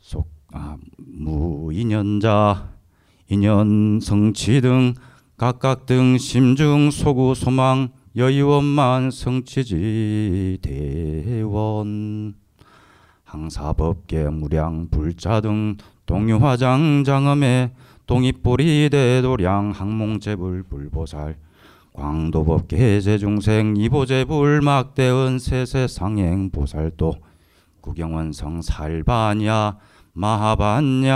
[0.00, 2.72] 속 아, 무인연자
[3.28, 4.94] 인연 성취 등
[5.36, 12.34] 각각 등 심중 소구 소망 여의원만 성취지 대원
[13.36, 17.74] 항사법계 무량 불자 등 동유화장 장엄에
[18.06, 21.36] 동입보리 대도량 항몽제불 불보살
[21.92, 27.12] 광도법 계 제중생 이보제불 막대은 세세상행 보살도
[27.82, 29.76] 구경원성 살바냐
[30.14, 31.12] 마하반냐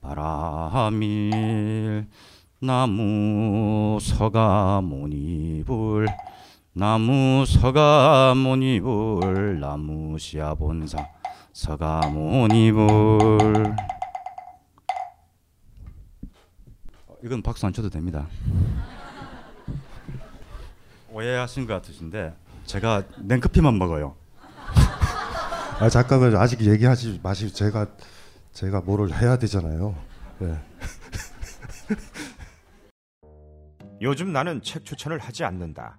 [0.00, 2.08] 바라밀
[2.60, 6.08] 나무 서가모니불
[6.76, 8.40] 나무 서가모니불
[9.60, 11.06] 나무 시아본사
[11.52, 12.88] 서가모니불
[17.22, 18.26] 이건 박수 안 쳐도 됩니다.
[21.12, 22.34] 오해하신 것 같으신데
[22.64, 24.16] 제가 냉커피만 먹어요.
[25.78, 27.86] 아 잠깐만 아직 얘기하지 마시고 제가
[28.52, 29.94] 제가 뭐를 해야 되잖아요.
[30.40, 30.58] 네.
[34.02, 35.98] 요즘 나는 책 추천을 하지 않는다.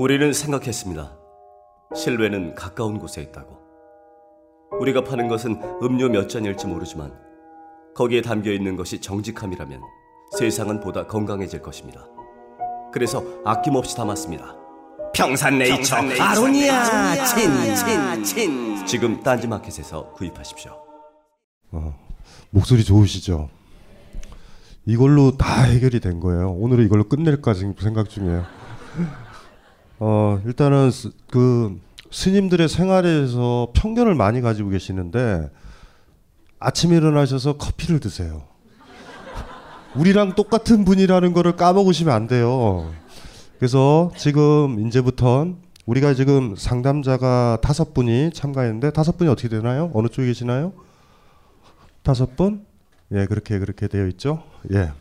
[0.00, 1.14] 우리는 생각했습니다.
[1.94, 3.58] 실외는 가까운 곳에 있다고.
[4.80, 7.12] 우리가 파는 것은 음료 몇 잔일지 모르지만
[7.94, 9.82] 거기에 담겨 있는 것이 정직함이라면
[10.38, 12.06] 세상은 보다 건강해질 것입니다.
[12.94, 14.56] 그래서 아낌없이 담았습니다.
[15.12, 18.86] 평산네이처, 평산네이처 아로니아 친, 친, 친.
[18.86, 20.82] 지금 딴지마켓에서 구입하십시오.
[21.72, 21.94] 어,
[22.48, 23.50] 목소리 좋으시죠?
[24.86, 26.52] 이걸로 다 해결이 된 거예요.
[26.52, 28.46] 오늘은 이걸로 끝낼까 지금 생각 중이에요.
[30.00, 31.78] 어, 일단은 스, 그
[32.10, 35.50] 스님들의 생활에서 편견을 많이 가지고 계시는데
[36.58, 38.42] 아침에 일어나셔서 커피를 드세요.
[39.94, 42.90] 우리랑 똑같은 분이라는 거를 까먹으시면 안 돼요.
[43.58, 49.90] 그래서 지금 이제부턴 우리가 지금 상담자가 다섯 분이 참가했는데 다섯 분이 어떻게 되나요?
[49.92, 50.72] 어느 쪽에 계시나요?
[52.02, 52.64] 다섯 분?
[53.12, 54.44] 예, 그렇게 그렇게 되어 있죠.
[54.72, 54.92] 예.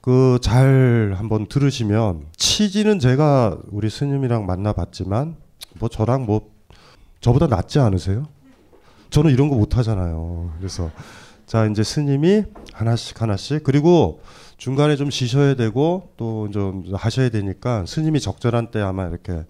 [0.00, 5.36] 그 잘 한번 들으시면 취지는 제가 우리 스님이랑 만나봤지만
[5.78, 6.50] 뭐 저랑 뭐
[7.20, 8.26] 저보다 낫지 않으세요?
[9.10, 10.52] 저는 이런 거 못 하잖아요.
[10.58, 10.90] 그래서
[11.46, 14.20] 자 이제 스님이 하나씩 하나씩 그리고
[14.56, 19.44] 중간에 좀 쉬셔야 되고 또 좀 하셔야 되니까 스님이 적절한 때 아마 이렇게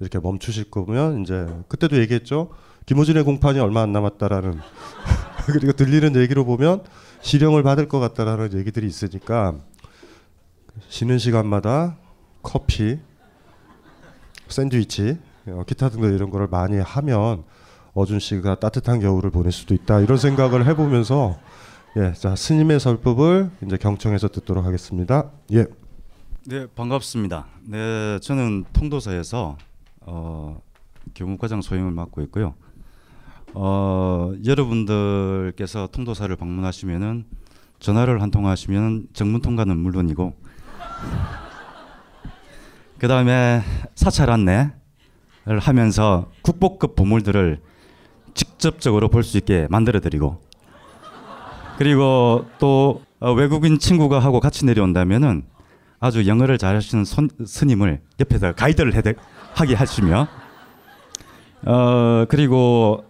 [0.00, 2.50] 이렇게 멈추실 거면 이제 그때도 얘기했죠.
[2.84, 4.58] 김호준의 공판이 얼마 안 남았다라는
[5.46, 6.82] 그리고 들리는 얘기로 보면
[7.22, 9.54] 실형을 받을 것 같다라는 얘기들이 있으니까
[10.88, 11.96] 쉬는 시간마다
[12.42, 12.98] 커피,
[14.48, 17.44] 샌드위치, 어, 기타 등등 이런 거를 많이 하면
[17.94, 21.38] 어준 씨가 따뜻한 겨울을 보낼 수도 있다 이런 생각을 해보면서
[21.96, 25.30] 예, 자 스님의 설법을 이제 경청해서 듣도록 하겠습니다.
[25.52, 25.64] 예.
[26.44, 27.46] 네, 반갑습니다.
[27.64, 29.56] 네, 저는 통도사에서
[30.02, 30.60] 어,
[31.14, 32.54] 교무과장 소임을 맡고 있고요.
[33.54, 37.24] 어, 여러분들께서 통도사를 방문하시면은
[37.80, 40.34] 전화를 한 통 하시면 정문 통과는 물론이고
[42.98, 43.62] 그 다음에
[43.94, 44.72] 사찰 안내를
[45.60, 47.60] 하면서 국보급 보물들을
[48.34, 50.40] 직접적으로 볼 수 있게 만들어 드리고
[51.78, 55.44] 그리고 또 어, 외국인 친구가 하고 같이 내려온다면은
[56.00, 59.02] 아주 영어를 잘하시는 손, 스님을 옆에서 가이드를 해,
[59.54, 60.28] 하게 하시며
[61.64, 63.04] 어 그리고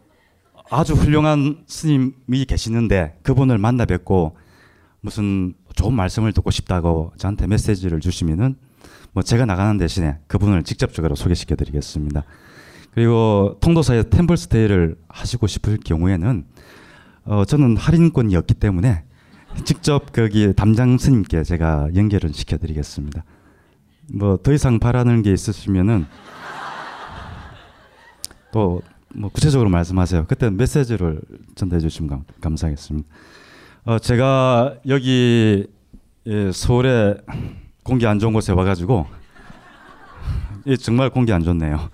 [0.71, 4.37] 아주 훌륭한 스님이 계시는데 그분을 만나 뵙고
[5.01, 8.57] 무슨 좋은 말씀을 듣고 싶다고 저한테 메시지를 주시면은
[9.13, 12.25] 뭐 제가 나가는 대신에 그분을 직접적으로 소개시켜 드리겠습니다.
[12.93, 16.45] 그리고 통도사에 템플스테이를 하시고 싶을 경우에는
[17.27, 19.05] 어, 저는 할인권이 없기 때문에
[19.65, 23.25] 직접 거기 담장 스님께 제가 연결을 시켜 드리겠습니다.
[24.13, 26.07] 뭐 더 이상 바라는 게 있으시면은
[28.53, 28.83] 또
[29.17, 30.27] 뭐 구체적으로 말씀하세요.
[30.29, 31.21] 그때 메시지를
[31.55, 33.09] 전달해 주시면 감, 사하겠습니다
[33.89, 35.65] 어, 제가 여기
[36.27, 37.19] 예, 서울에
[37.85, 39.07] 공기 안 좋은 곳에 와가지고
[40.67, 41.89] 예, 정말 공기 안 좋네요.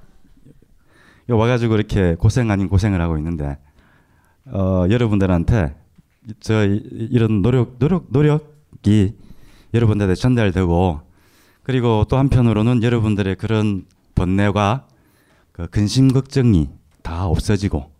[1.28, 3.58] 와가지고 이렇게 고생 아닌 고생을 하고 있는데
[4.46, 5.76] 어, 여러분들한테
[6.40, 9.14] 저 이런 노력 노력 노력이
[9.74, 11.02] 여러분들한테 전달되고
[11.64, 14.86] 그리고 또 한편으로는 여러분들의 그런 번뇌와
[15.52, 16.70] 그 근심 걱정이
[17.02, 17.92] 다 없어지고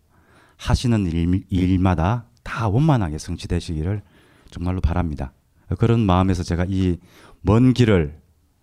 [0.57, 4.03] 하시는 일, 일마다 다 원만하게 성취되시기를
[4.51, 5.33] 정말로 바랍니다.
[5.79, 6.99] 그런 마음에서 제가 이
[7.47, 8.19] 먼 길을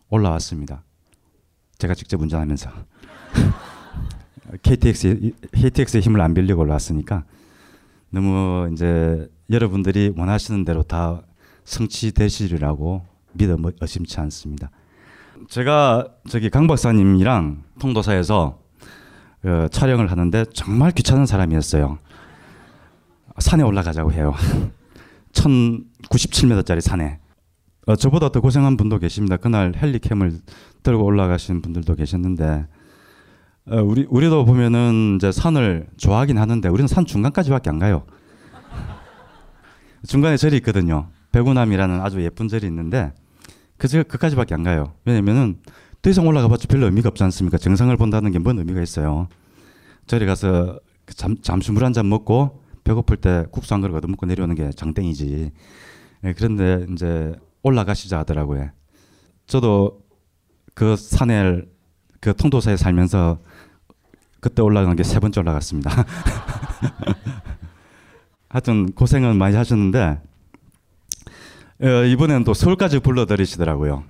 [0.09, 0.83] 올라왔습니다.
[1.77, 2.71] 제가 직접 운전하면서
[4.63, 7.23] KTX KTX의 힘을 안 빌리고 올라왔으니까
[8.09, 11.21] 너무 이제 여러분들이 원하시는 대로 다
[11.63, 14.71] 성취되시리라고 믿어 의심치 않습니다.
[15.47, 18.59] 제가 저기 강 박사님이랑 통도사에서
[19.41, 21.99] 그 촬영을 하는데 정말 귀찮은 사람이었어요.
[23.39, 24.33] 산에 올라가자고 해요.
[25.33, 27.19] 1097m짜리 산에.
[27.87, 29.37] 어, 저보다 더 고생한 분도 계십니다.
[29.37, 30.39] 그날 헬리캠을
[30.83, 32.67] 들고 올라가신 분들도 계셨는데
[33.67, 38.03] 어, 우리 우리도 보면은 이제 산을 좋아하긴 하는데 우리는 산 중간까지밖에 안 가요.
[40.07, 41.07] 중간에 절이 있거든요.
[41.31, 43.13] 백운암이라는 아주 예쁜 절이 있는데
[43.77, 44.93] 그 그까지밖에 안 가요.
[45.05, 45.57] 왜냐면은
[46.01, 47.57] 더 이상 올라가봤자 별로 의미가 없지 않습니까?
[47.57, 49.27] 정상을 본다는 게 뭔 의미가 있어요.
[50.07, 54.07] 절에 가서 그 잠, 잠시 물 한 잔 먹고 배고플 때 국수 한 그릇 얻어
[54.07, 55.51] 먹고 내려오는 게 장땡이지.
[56.21, 58.69] 네, 그런데 이제 올라가시자 하더라고요.
[59.47, 60.01] 저도
[60.73, 61.61] 그 산에
[62.19, 63.39] 그 통도사에 살면서
[64.39, 65.91] 그때 올라간 게 세 번째 올라갔습니다.
[68.49, 70.19] 하여튼 고생은 많이 하셨는데
[71.83, 74.03] 어, 이번에는 또 서울까지 불러들이시더라고요.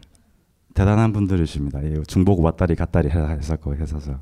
[0.74, 1.80] 대단한 분들이십니다.
[2.08, 4.20] 중복 왔다리 갔다리 해서 해서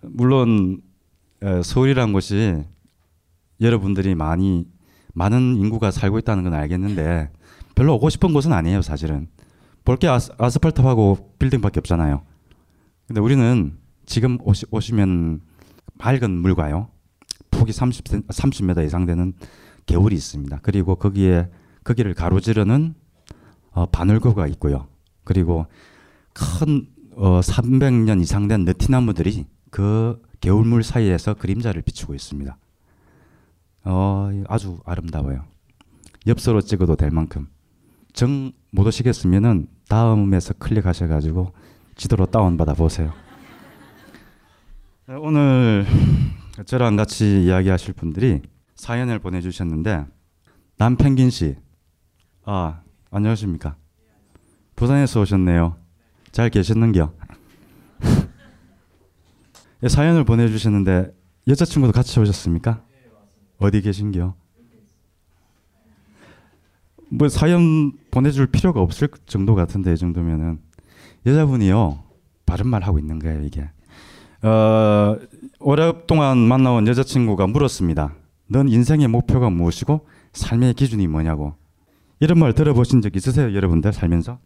[0.00, 0.80] 물론
[1.42, 2.64] 어, 서울이란 곳이
[3.64, 4.66] 여러분들이 많이
[5.14, 7.30] 많은 인구가 살고 있다는 건 알겠는데
[7.74, 9.28] 별로 오고 싶은 곳은 아니에요 사실은
[9.84, 12.22] 볼 게 아스, 아스팔트하고 빌딩밖에 없잖아요.
[13.06, 15.40] 근데 우리는 지금 오시, 오시면
[15.94, 16.88] 맑은 물과요.
[17.50, 19.34] 폭이 30, 30m 이상 되는
[19.86, 20.60] 개울이 있습니다.
[20.62, 21.48] 그리고 거기에
[21.84, 22.94] 거기를 가로지르는
[23.72, 24.88] 어, 바늘고가 있고요.
[25.22, 25.66] 그리고
[26.32, 32.56] 큰 어, 300년 이상 된 느티나무들이 그 개울물 사이에서 그림자를 비추고 있습니다.
[33.84, 35.44] 어, 아주 아름다워요.
[36.26, 37.48] 엽서로 찍어도 될 만큼.
[38.12, 41.54] 정 못 오시겠으면은 다음에서 클릭하셔가지고
[41.94, 43.12] 지도로 다운받아 보세요.
[45.20, 45.86] 오늘
[46.66, 48.42] 저랑 같이 이야기하실 분들이
[48.74, 50.06] 사연을 보내주셨는데
[50.76, 51.54] 남펭귄 씨,
[52.44, 52.80] 아
[53.12, 53.76] 안녕하십니까?
[54.74, 55.76] 부산에서 오셨네요.
[56.32, 57.12] 잘 계셨는겨?
[59.84, 61.14] 예, 사연을 보내주셨는데
[61.46, 62.84] 여자친구도 같이 오셨습니까?
[63.64, 64.34] 어디 계신겨?
[67.08, 70.58] 뭐 사연 보내줄 필요가 없을 정도 같은데 이 정도면은
[71.24, 72.02] 여자분이요
[72.44, 73.70] 바른 말 하고 있는 거예요 이게.
[74.42, 75.16] 어,
[75.60, 78.14] 오랫동안 만나온 여자친구가 물었습니다.
[78.48, 81.54] 넌 인생의 목표가 무엇이고 삶의 기준이 뭐냐고.
[82.20, 84.38] 이런 말 들어보신 적 있으세요, 여러분들 살면서?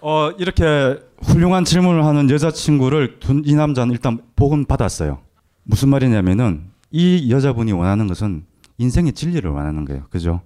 [0.00, 5.25] 어, 이렇게 훌륭한 질문을 하는 여자친구를 둔 이 남자는 일단 복은 받았어요.
[5.66, 8.44] 무슨 말이냐면은 이 여자분이 원하는 것은
[8.78, 10.04] 인생의 진리를 원하는 거예요.
[10.10, 10.40] 그죠?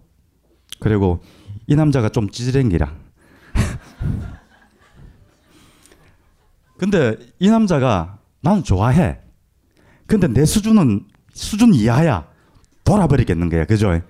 [0.81, 1.23] 그리고
[1.67, 2.93] 이 남자가 좀 찌질행기라.
[6.79, 9.19] 근데 이 남자가 나는 좋아해.
[10.07, 11.05] 근데 내 수준은
[11.35, 12.27] 수준 이하야.
[12.85, 13.67] 돌아버리겠는 거야.
[13.67, 14.01] 그죠?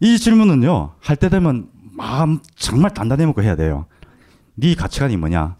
[0.00, 0.94] 이 질문은요.
[1.00, 3.86] 할 때 되면 마음 정말 단단히 먹고 해야 돼요.
[4.54, 5.56] 네 가치관이 뭐냐?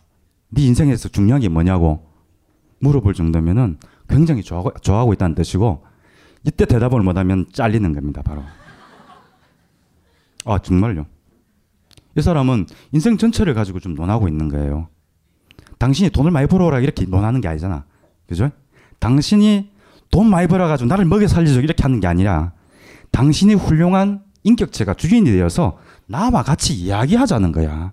[0.50, 2.08] 네 인생에서 중요한 게 뭐냐고
[2.78, 3.78] 물어볼 정도면은
[4.10, 5.84] 굉장히 좋아하고, 좋아하고 있다는 뜻이고
[6.44, 8.22] 이때 대답을 못하면 잘리는 겁니다.
[8.22, 8.42] 바로.
[10.44, 11.06] 아 정말요.
[12.16, 14.88] 이 사람은 인생 전체를 가지고 좀 논하고 있는 거예요.
[15.78, 17.84] 당신이 돈을 많이 벌어오라 이렇게 논하는 게 아니잖아.
[18.26, 18.50] 그죠?
[18.98, 19.70] 당신이
[20.10, 22.52] 돈 많이 벌어가지고 나를 먹여 살리죠 이렇게 하는 게 아니라
[23.12, 27.92] 당신이 훌륭한 인격체가 주인이 되어서 나와 같이 이야기하자는 거야.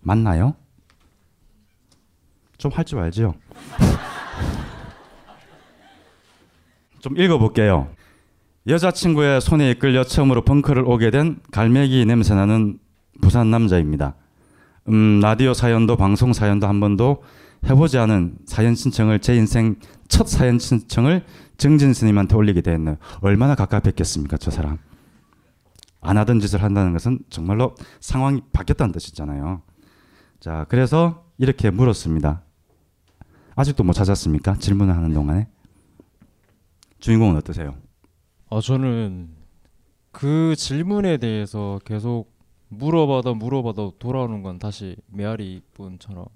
[0.00, 0.54] 맞나요?
[2.58, 3.34] 좀 할 줄 알지요?
[7.00, 7.88] 좀 읽어볼게요.
[8.66, 12.78] 여자친구의 손에 이끌려 처음으로 벙커를 오게 된 갈매기 냄새나는
[13.20, 14.14] 부산 남자입니다.
[14.88, 17.22] 음, 라디오 사연도 방송 사연도 한 번도
[17.68, 19.76] 해보지 않은 사연 신청을 제 인생
[20.08, 21.24] 첫 사연 신청을
[21.56, 22.96] 정진 스님한테 올리게 됐네요.
[23.20, 24.78] 얼마나 가깝겠습니까, 저 사람.
[26.00, 29.60] 안 하던 짓을 한다는 것은 정말로 상황이 바뀌었다는 뜻이잖아요.
[30.40, 32.42] 자, 그래서 이렇게 물었습니다.
[33.56, 34.56] 아직도 못 찾았습니까?
[34.56, 35.48] 질문을 하는 동안에.
[37.00, 37.74] 주인공은 어떠세요?
[38.50, 39.30] 아 저는
[40.12, 42.32] 그 질문에 대해서 계속
[42.68, 46.26] 물어봐도 물어봐도 돌아오는 건 다시 메아리 분처럼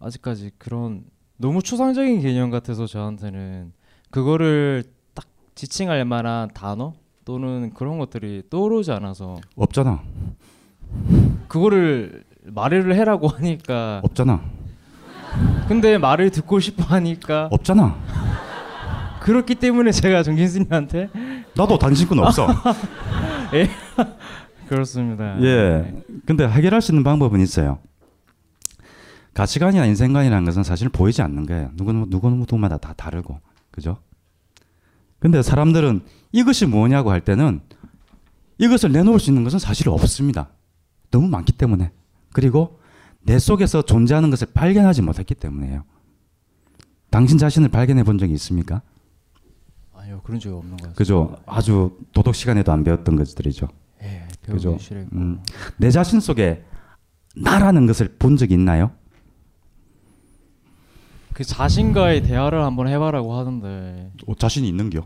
[0.00, 1.04] 아직까지 그런
[1.36, 3.72] 너무 추상적인 개념 같아서 저한테는
[4.10, 4.84] 그거를
[5.14, 6.94] 딱 지칭할 만한 단어
[7.24, 10.02] 또는 그런 것들이 떠오르지 않아서 없잖아.
[11.48, 14.42] 그거를 말을 해라고 하니까 없잖아.
[15.68, 17.96] 근데 말을 듣고 싶어 하니까 없잖아.
[19.22, 21.08] 그렇기 때문에 제가 정진수님한테
[21.54, 22.48] 나도 당신 건 없어.
[23.54, 23.70] 예.
[24.68, 25.40] 그렇습니다.
[25.40, 26.02] 예.
[26.26, 27.78] 근데 해결할 수 있는 방법은 있어요.
[29.34, 31.70] 가치관이나 인생관이라는 것은 사실 보이지 않는 거예요.
[31.74, 33.38] 누구는 누구마다 다 다르고.
[33.70, 33.98] 그죠?
[35.20, 36.00] 근데 사람들은
[36.32, 37.60] 이것이 뭐냐고 할 때는
[38.58, 40.48] 이것을 내놓을 수 있는 것은 사실 없습니다.
[41.12, 41.92] 너무 많기 때문에.
[42.32, 42.80] 그리고
[43.20, 45.84] 내 속에서 존재하는 것을 발견하지 못했기 때문에요.
[47.10, 48.82] 당신 자신을 발견해 본 적이 있습니까?
[50.22, 50.94] 그런 적이 없는 것 같아요.
[50.94, 51.36] 그죠.
[51.46, 53.68] 아주 도덕 시간에도 안 배웠던 것들이죠.
[54.02, 54.76] 예, 그죠.
[54.78, 55.08] 싫었고.
[55.16, 55.42] 음,
[55.78, 56.62] 내 자신 속에
[57.36, 58.90] 나라는 것을 본 적이 있나요?
[61.32, 65.02] 그 자신과의 대화를 한번 해봐라고 하는데 어, 자신이 있는겨?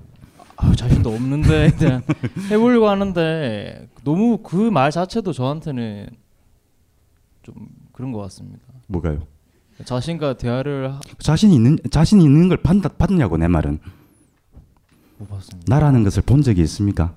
[0.57, 2.03] 아, 자신도 없는데 그냥
[2.51, 6.09] 해보려고 하는데 너무 그 말 자체도 저한테는
[7.43, 7.55] 좀
[7.93, 8.59] 그런 것 같습니다.
[8.89, 9.21] 뭐가요?
[9.85, 11.01] 자신과 대화를 하...
[11.19, 13.79] 자신이 있는 자신이 있는 걸 받, 받냐고 내 말은.
[15.19, 15.65] 못 봤습니다.
[15.75, 17.15] 나라는 것을 본 적이 있습니까?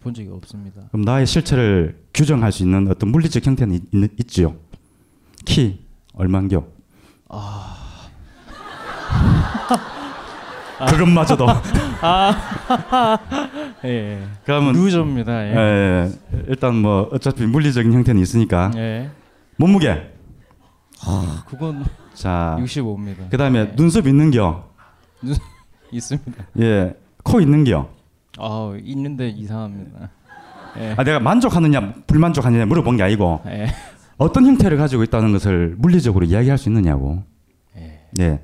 [0.00, 0.82] 본 적이 없습니다.
[0.90, 4.56] 그럼 나의 실체를 규정할 수 있는 어떤 물리적 형태는 있, 있, 있지요.
[5.44, 5.84] 키
[6.14, 6.64] 얼만겨?
[7.28, 7.76] 아.
[10.90, 11.46] 그것마저도.
[12.00, 13.18] 아.
[13.84, 14.22] 예.
[14.44, 15.46] 그러면 루저입니다.
[15.46, 15.54] 예.
[15.54, 15.56] 예,
[16.34, 16.42] 예.
[16.48, 18.72] 일단 뭐 어차피 물리적인 형태는 있으니까.
[18.76, 19.10] 예.
[19.56, 20.12] 몸무게.
[21.04, 21.84] 아, 그건
[22.14, 22.56] 자.
[22.60, 23.30] 65입니다.
[23.30, 24.68] 그다음에 눈썹 있는겨?
[25.22, 25.36] 눈
[25.92, 26.44] 있습니다.
[26.60, 26.94] 예.
[27.22, 27.88] 코 있는겨?
[28.38, 30.10] 아, 있는데 이상합니다.
[30.78, 30.94] 예.
[30.96, 33.66] 아 내가 만족하느냐 불만족하느냐 물어본 게 아니고 예.
[34.16, 37.22] 어떤 형태를 가지고 있다는 것을 물리적으로 이야기할 수 있느냐고.
[38.20, 38.40] 예.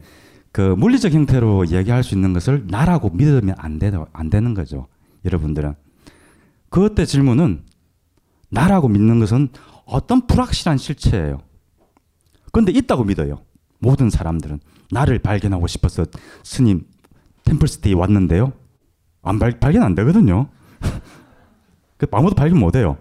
[0.52, 4.88] 그 물리적 형태로 이야기할 수 있는 것을 나라고 믿으면 안, 되, 안 되는 거죠.
[5.24, 5.74] 여러분들은.
[6.70, 7.62] 그때 질문은
[8.50, 9.48] 나라고 믿는 것은
[9.84, 11.38] 어떤 불확실한 실체예요.
[12.50, 13.42] 그런데 있다고 믿어요.
[13.78, 14.58] 모든 사람들은.
[14.90, 16.06] 나를 발견하고 싶어서
[16.42, 16.86] 스님
[17.44, 18.52] 템플스테이 왔는데요.
[19.22, 20.48] 안 발, 발견 안 되거든요.
[21.98, 22.96] 그 아무도 발견 못 해요.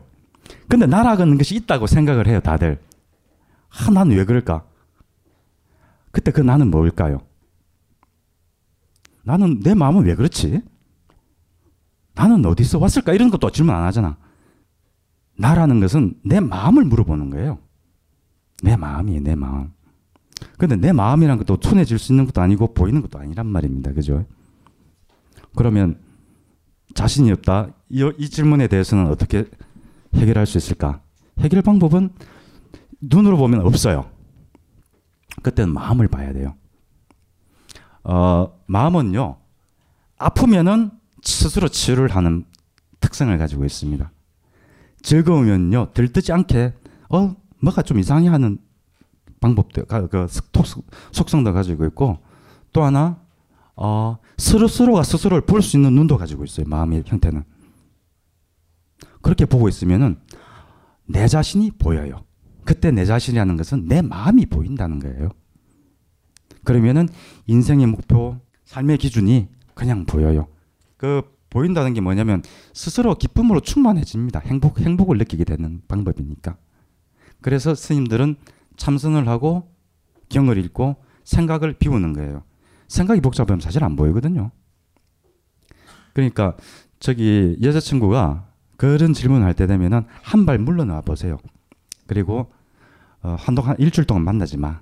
[0.67, 2.81] 근데 나라는 것이 있다고 생각을 해요, 다들.
[3.69, 4.65] 아, 난 왜 그럴까?
[6.11, 7.19] 그때 그 나는 뭘까요?
[9.23, 10.61] 나는 내 마음은 왜 그렇지?
[12.15, 13.13] 나는 어디서 왔을까?
[13.13, 14.17] 이런 것도 질문 안 하잖아.
[15.37, 17.59] 나라는 것은 내 마음을 물어보는 거예요.
[18.63, 19.71] 내 마음이에요, 내 마음.
[20.57, 23.91] 근데 내 마음이란 것도 둔해질 수 있는 것도 아니고 보이는 것도 아니란 말입니다.
[23.93, 24.25] 그죠?
[25.55, 25.99] 그러면
[26.97, 27.69] 자신이 없다.
[27.89, 29.45] 이, 이 질문에 대해서는 어떻게
[30.15, 30.99] 해결할 수 있을까?
[31.39, 32.09] 해결 방법은
[32.99, 34.09] 눈으로 보면 없어요.
[35.43, 36.55] 그때는 마음을 봐야 돼요.
[38.03, 39.37] 어, 마음은요,
[40.17, 40.89] 아프면은
[41.21, 42.45] 스스로 치유를 하는
[42.99, 44.11] 특성을 가지고 있습니다.
[45.03, 46.73] 즐거우면요, 들뜨지 않게,
[47.09, 48.57] 어, 뭐가 좀 이상해 하는
[49.39, 50.27] 방법도, 그,
[51.11, 52.17] 속성도 가지고 있고,
[52.73, 53.19] 또 하나,
[53.77, 56.65] 어, 스스로가 스스로를 볼 수 있는 눈도 가지고 있어요.
[56.67, 57.43] 마음의 형태는.
[59.21, 60.17] 그렇게 보고 있으면은
[61.05, 62.23] 내 자신이 보여요.
[62.65, 65.29] 그때 내 자신이라는 것은 내 마음이 보인다는 거예요.
[66.63, 67.07] 그러면은
[67.45, 70.47] 인생의 목표, 삶의 기준이 그냥 보여요.
[70.97, 74.39] 그 보인다는 게 뭐냐면 스스로 기쁨으로 충만해집니다.
[74.39, 76.57] 행복, 행복을 느끼게 되는 방법이니까.
[77.41, 78.35] 그래서 스님들은
[78.75, 79.71] 참선을 하고
[80.29, 82.43] 경을 읽고 생각을 비우는 거예요.
[82.87, 84.51] 생각이 복잡하면 사실 안 보이거든요.
[86.13, 86.55] 그러니까
[86.99, 91.37] 저기 여자친구가 그런 질문을 할 때 되면은 한 발 물러나 보세요.
[92.07, 92.51] 그리고
[93.21, 94.81] 어, 한동안 일주일 동안 만나지 마.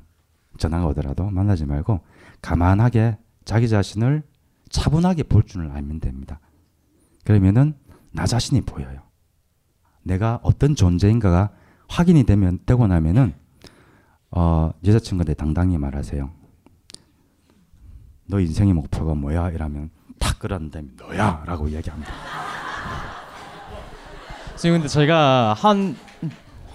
[0.58, 2.00] 전화가 오더라도 만나지 말고
[2.42, 4.24] 가만하게 자기 자신을
[4.70, 6.40] 차분하게 볼 줄을 알면 됩니다.
[7.26, 7.76] 그러면은
[8.12, 9.02] 나 자신이 보여요.
[10.04, 11.52] 내가 어떤 존재인가가
[11.90, 13.34] 확인이 되면 되고 나면은
[14.32, 16.30] 어, 여자친구한테 당당히 말하세요.
[18.28, 19.52] 너 인생의 목표가 뭐야?
[19.52, 22.12] 이러면 탁 끌어다면 너야 라고 얘기합니다.
[24.56, 25.96] 지금 근데 제가 한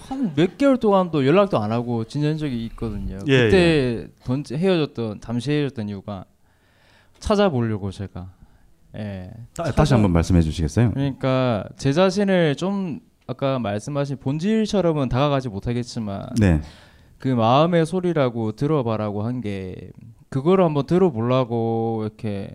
[0.09, 3.21] 한 몇 개월 동안도 연락도 안 하고 지낸 적이 있거든요.
[3.29, 6.25] 예, 그때 던 헤어졌던 잠시 헤어졌던 이유가
[7.21, 8.29] 찾아보려고 제가.
[8.97, 9.31] 예.
[9.55, 10.91] 다, 다시 한번 말씀해 주시겠어요?
[10.91, 12.99] 그러니까 제 자신을 좀
[13.29, 16.61] 아까 말씀하신 본질처럼은 다가가지 못하겠지만 네.
[17.19, 19.93] 그 마음의 소리라고 들어봐라고 한 게
[20.31, 22.55] 그걸 한번 들어보려고 이렇게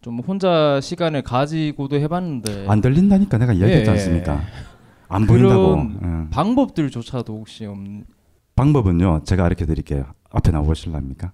[0.00, 3.90] 좀 혼자 시간을 가지고도 해봤는데 안 들린다니까 내가 이야기했지 예.
[3.92, 4.40] 않습니까?
[5.08, 5.78] 안 보인다고.
[6.02, 6.30] 예.
[6.30, 7.76] 방법들조차도 혹시 없
[8.56, 9.22] 방법은요.
[9.24, 10.06] 제가 가르쳐 드릴게요.
[10.30, 11.32] 앞에 나오실랍니까?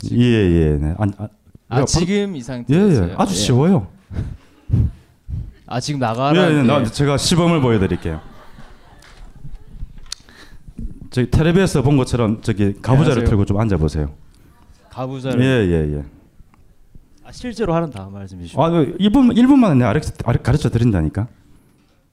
[0.00, 0.78] 지금- 예예.
[0.78, 0.94] 네.
[0.98, 1.28] 안- 아,
[1.68, 3.10] 아, 야, 지금 이 예, 상태였어요?
[3.10, 3.14] 예.
[3.16, 3.36] 아주 예.
[3.36, 3.86] 쉬워요.
[5.66, 6.52] 아 지금 예, 나가라.
[6.52, 8.20] 예, 나, 제가 시범을 보여드릴게요.
[11.10, 13.24] 저기 텔레비에서 본 것처럼 저기 가부좌를.
[13.24, 14.14] 틀고 좀 앉아 보세요.
[14.90, 15.40] 가부좌를.
[15.42, 16.04] 예예 예.
[17.24, 18.62] 아, 실제로 하는 다 말씀해 주시죠.
[18.62, 21.28] 아, 1분 1분만에 내가 가르쳐, 가르쳐 드린다니까.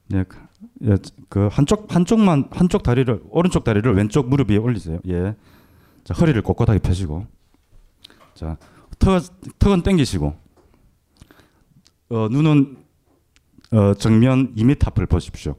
[0.10, 0.38] 네, 그-
[0.86, 0.96] 예,
[1.30, 5.00] 그 한쪽 한쪽만 한쪽 다리를 오른쪽 다리를 왼쪽 무릎 위에 올리세요.
[5.08, 5.36] 예.
[6.04, 7.26] 자, 허리를 꼿꼿하게 펴시고.
[8.36, 8.58] 자,
[9.00, 9.22] 턱
[9.60, 10.36] 턱은 당기시고.
[12.10, 12.78] 어, 눈은
[13.72, 15.56] 어, 정면 2m 앞을 보십시오.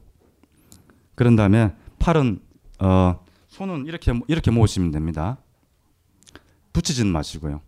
[1.14, 2.40] 그런 다음에 팔은
[2.80, 3.23] 어,
[3.54, 5.36] 손은 이렇게 이렇게 모으시면 됩니다.
[6.72, 7.60] 붙이지는 마시고요.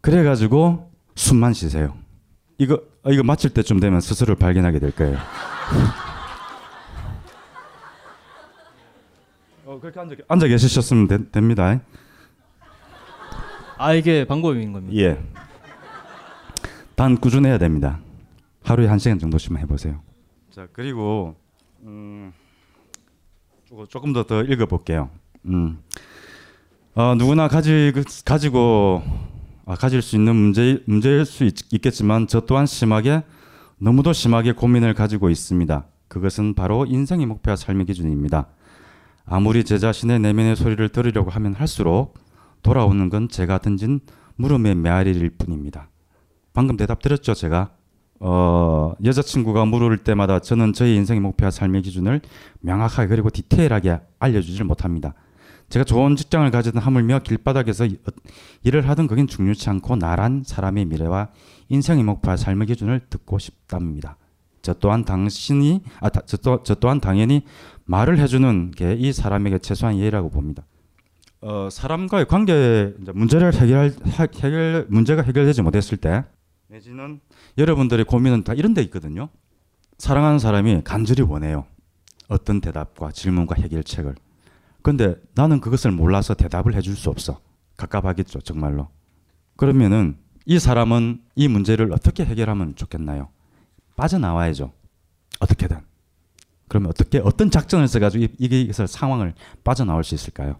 [0.00, 1.96] 그래 가지고 숨만 쉬세요.
[2.58, 5.16] 이거 어, 이거 마칠 때쯤 되면 스스로를 발견하게 될 거예요.
[9.64, 11.80] 어, 그렇게 앉아, 앉아 계시셨으면 되- 됩니다.
[13.78, 14.96] 아 이게 방법인 겁니다.
[15.00, 15.22] 예.
[16.96, 18.00] 단 꾸준해야 됩니다.
[18.64, 20.02] 하루에 한 시간 정도씩만 해보세요.
[20.50, 21.36] 자 그리고
[21.82, 22.32] 음,
[23.88, 25.10] 조금- 더 더 읽어볼게요.
[25.46, 25.78] 음.
[26.94, 27.92] 어, 누구나 가지
[28.24, 29.02] 가지고
[29.64, 33.22] 아, 가질 수 있는 문제 문제일 수 있, 있겠지만 저 또한 심하게
[33.78, 35.86] 너무도 심하게 고민을 가지고 있습니다.
[36.08, 38.48] 그것은 바로 인생의 목표와 삶의 기준입니다.
[39.24, 42.14] 아무리 제 자신의 내면의 소리를 들으려고 하면 할수록
[42.62, 44.00] 돌아오는 건 제가 던진
[44.36, 45.88] 물음의 메아리일 뿐입니다.
[46.52, 47.70] 방금 대답 드렸죠, 제가.
[48.24, 52.20] 어, 여자친구가 물을 때마다 저는 저의 인생의 목표와 삶의 기준을
[52.60, 55.14] 명확하게 그리고 디테일하게 알려주질 못합니다.
[55.68, 57.88] 제가 좋은 직장을 가지든 하물며 길바닥에서
[58.62, 61.28] 일을 하든 그긴 중요치 않고 나란 사람의 미래와
[61.68, 64.16] 인생의 목표와 삶의 기준을 듣고 싶답니다.
[64.60, 67.42] 저 또한 당신이 아, 다- 저, 또, 저 또한 당연히
[67.86, 70.62] 말을 해주는 게 이 사람에게 최소한 예의라고 봅니다.
[71.40, 76.22] 어, 사람과의 관계 문제를 해결할 하- 해결 문제가 해결되지 못했을 때
[76.68, 77.18] 내지는
[77.58, 79.28] 여러분들의 고민은 다 이런 데 있거든요.
[79.98, 81.64] 사랑하는 사람이 간절히 원해요.
[82.28, 84.14] 어떤 대답과 질문과 해결책을.
[84.82, 87.40] 근데 나는 그것을 몰라서 대답을 해줄 수 없어.
[87.76, 88.88] 갑갑하겠죠, 정말로.
[89.56, 93.28] 그러면은 이 사람은 이 문제를 어떻게 해결하면 좋겠나요?
[93.96, 94.72] 빠져나와야죠.
[95.40, 95.78] 어떻게든.
[96.68, 100.56] 그러면 어떻게 어떤 작전을 써가지고 이- 이것을 상황을 빠져나올 수 있을까요?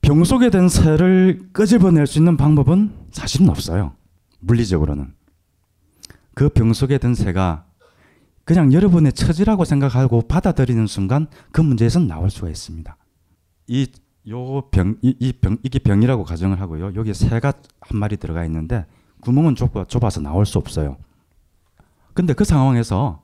[0.00, 3.94] 병 속에 든 새를 끄집어낼 수 있는 방법은 사실은 없어요.
[4.40, 5.12] 물리적으로는.
[6.34, 7.66] 그 병 속에 든 새가
[8.44, 12.96] 그냥 여러분의 처지라고 생각하고 받아들이는 순간 그 문제에서 나올 수가 있습니다.
[13.68, 13.86] 이
[14.28, 16.92] 요 병 이, 이 병, 이게 병이라고 가정을 하고요.
[16.94, 18.86] 여기 새가 한 마리 들어가 있는데
[19.20, 20.96] 구멍은 좁아, 좁아서 나올 수 없어요.
[22.14, 23.22] 근데 그 상황에서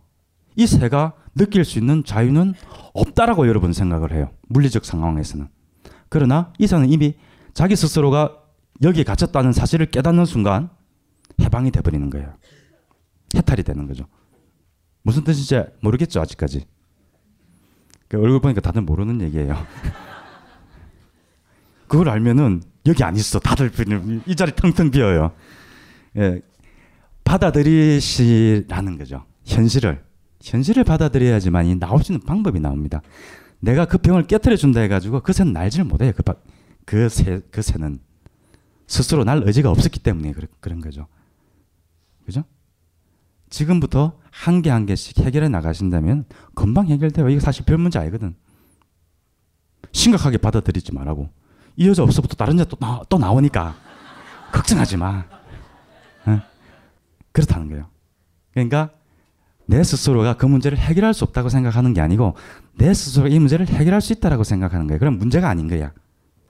[0.56, 2.54] 이 새가 느낄 수 있는 자유는
[2.94, 4.30] 없다라고 여러분 생각을 해요.
[4.48, 5.48] 물리적 상황에서는.
[6.08, 7.14] 그러나 이 새는 이미
[7.54, 8.36] 자기 스스로가
[8.82, 10.68] 여기에 갇혔다는 사실을 깨닫는 순간
[11.40, 12.34] 해방이 돼버리는 거예요.
[13.34, 14.06] 해탈이 되는 거죠.
[15.02, 16.66] 무슨 뜻인지 모르겠죠 아직까지.
[18.08, 19.54] 그 얼굴 보니까 다들 모르는 얘기예요.
[21.86, 23.38] 그걸 알면은 여기 안 있어.
[23.38, 23.70] 다들
[24.26, 25.32] 이 자리 텅텅 비어요.
[26.16, 26.40] 예,
[27.24, 29.24] 받아들이시라는 거죠.
[29.44, 30.02] 현실을
[30.42, 33.02] 현실을 받아들여야지만 나올 수 있는 방법이 나옵니다.
[33.60, 36.12] 내가 그 병을 깨뜨려 준다 해가지고 그 새는 날질 못해요.
[36.14, 36.22] 그,
[36.84, 37.98] 그, 새, 그 새는
[38.86, 41.06] 스스로 날 의지가 없었기 때문에 그런, 그런 거죠.
[42.24, 42.44] 그죠?
[43.50, 46.24] 지금부터 한개한 개씩 해결해 나가신다면
[46.54, 47.28] 금방 해결돼요.
[47.28, 48.34] 이거 사실 별 문제 아니거든.
[49.92, 51.28] 심각하게 받아들이지 말라고.
[51.76, 53.74] 이 여자 없어부터 다른 여자 또, 나, 또 나오니까
[54.52, 55.24] 걱정하지 마.
[56.26, 56.40] 어?
[57.32, 57.88] 그렇다는 거예요.
[58.52, 58.90] 그러니까
[59.66, 62.34] 내 스스로가 그 문제를 해결할 수 없다고 생각하는 게 아니고
[62.76, 64.98] 내 스스로가 이 문제를 해결할 수 있다라고 생각하는 거예요.
[64.98, 65.92] 그럼 문제가 아닌 거야.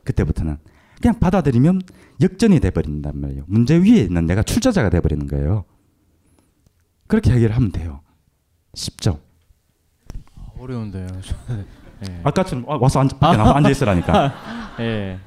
[0.05, 0.59] 그때부터는
[1.01, 1.83] 그냥 받아들이면
[2.21, 3.45] 역전이 돼버린단 말이에요.
[3.47, 5.65] 문제 위에 있는 내가 출제자가 돼버리는 거예요.
[7.09, 8.01] 그렇게 해결하면 돼요.
[8.75, 9.19] 쉽죠.
[10.59, 11.07] 어려운데요.
[12.01, 12.21] 네.
[12.23, 14.35] 아까처럼 와서 앉, 밖에 나와 앉아 있으라니까.
[14.81, 15.19] 예.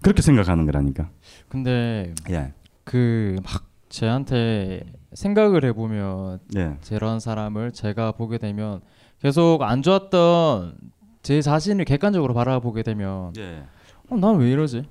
[0.00, 1.10] 그렇게 생각하는 거라니까.
[1.48, 2.52] 근데 예.
[2.84, 6.76] 그막 제한테 생각을 해보면 예.
[6.82, 8.80] 저런 사람을 제가 보게 되면
[9.20, 10.76] 계속 안 좋았던
[11.22, 13.64] 제 자신을 객관적으로 바라보게 되면 예.
[14.08, 14.86] 어, 난왜 이러지?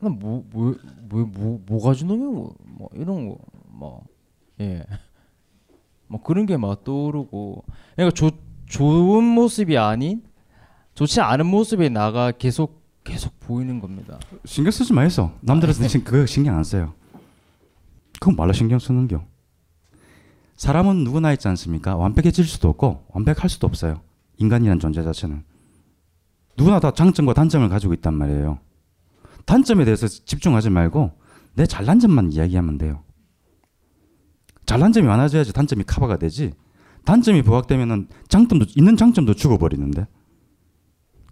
[0.00, 0.74] 난뭐뭐 뭐뭐
[1.08, 4.04] 뭐, 뭐, 가지 놈이 뭐, 뭐 이런 거뭐
[4.60, 4.84] 예.
[6.08, 7.64] 뭐 그런 게 막 떠오르고
[7.96, 8.30] 그러니까 조,
[8.66, 10.22] 좋은 모습이 아닌
[10.94, 14.18] 좋지 않은 모습이 나가 계속 계속 보이는 겁니다.
[14.44, 15.30] 신경 쓰지 마이소.
[15.40, 15.98] 남들은 아, 네.
[16.02, 16.94] 그거 신경 안 써요.
[18.18, 19.24] 그건 말로 신경 쓰는 겨.
[20.56, 21.96] 사람은 누구나 있지 않습니까?
[21.96, 24.00] 완벽해질 수도 없고 완벽할 수도 없어요.
[24.38, 25.44] 인간이란 존재 자체는.
[26.56, 28.58] 누구나 다 장점과 단점을 가지고 있단 말이에요.
[29.44, 31.12] 단점에 대해서 집중하지 말고
[31.54, 33.02] 내 잘난 점만 이야기하면 돼요.
[34.66, 36.52] 잘난 점이 많아져야지 단점이 커버가 되지.
[37.04, 40.06] 단점이 부각되면은 장점도 있는 장점도 죽어버리는데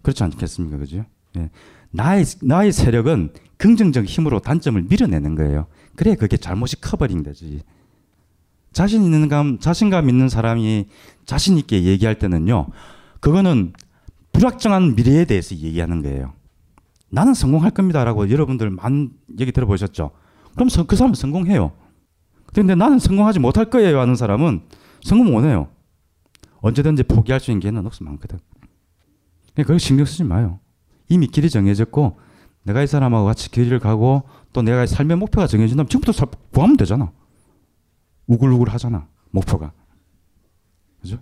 [0.01, 1.05] 그렇지 않겠습니까, 그죠?
[1.37, 1.49] 예.
[1.91, 5.67] 나의 나의 세력은 긍정적 힘으로 단점을 밀어내는 거예요.
[5.95, 7.61] 그래 그게 잘못이 covering 되지.
[8.71, 10.87] 자신 있는 감, 자신감 있는 사람이
[11.25, 12.67] 자신 있게 얘기할 때는요,
[13.21, 13.73] 그거는
[14.33, 16.33] 불확정한 미래에 대해서 얘기하는 거예요.
[17.09, 20.11] 나는 성공할 겁니다라고 여러분들 많은 얘기 들어보셨죠?
[20.55, 21.71] 그럼 그 사람은 성공해요.
[22.61, 24.61] 근데 나는 성공하지 못할 거예요 하는 사람은
[25.01, 25.69] 성공 못 해요.
[26.61, 28.39] 언제든지 포기할 수 있는 기회는 없어 많거든.
[29.55, 30.59] 그걸 신경 쓰지 마요.
[31.09, 32.17] 이미 길이 정해졌고
[32.63, 37.11] 내가 이 사람하고 같이 길을 가고 또 내가 삶의 목표가 정해진다면 지금부터 구하면 되잖아.
[38.27, 39.07] 우글우글 하잖아.
[39.31, 39.71] 목표가.
[41.01, 41.19] 그죠?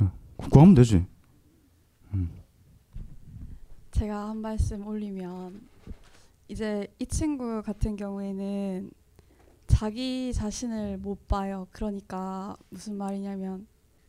[0.00, 1.04] 어, 구하면 되지.
[2.14, 2.30] 음.
[3.90, 5.60] 제가 한 말씀 올리면
[6.48, 8.90] 이제 이 친구 같은 경우에는
[9.74, 11.66] 자기 자신을 못 봐요.
[11.72, 13.66] 그러니까 무슨 말이냐면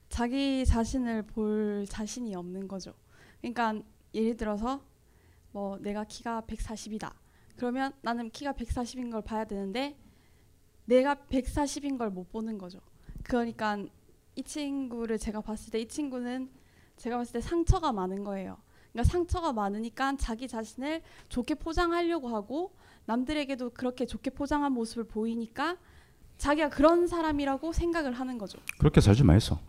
[0.10, 2.94] 자기 자신을 볼 자신이 없는 거죠.
[3.42, 3.82] 그러니까
[4.14, 4.84] 예를 들어서
[5.52, 7.12] 뭐 내가 키가 140이다.
[7.56, 9.98] 그러면 나는 키가 140인 걸 봐야 되는데
[10.86, 12.80] 내가 140인 걸 못 보는 거죠.
[13.24, 13.84] 그러니까
[14.36, 16.52] 이 친구를 제가 봤을 때 이 친구는
[16.96, 18.58] 제가 봤을 때 상처가 많은 거예요.
[18.92, 22.76] 그러니까 상처가 많으니까 자기 자신을 좋게 포장하려고 하고
[23.06, 25.78] 남들에게도 그렇게 좋게 포장한 모습을 보이니까
[26.38, 28.60] 자기가 그런 사람이라고 생각을 하는 거죠.
[28.78, 29.56] 그렇게 살지 마있어.
[29.56, 29.60] 어,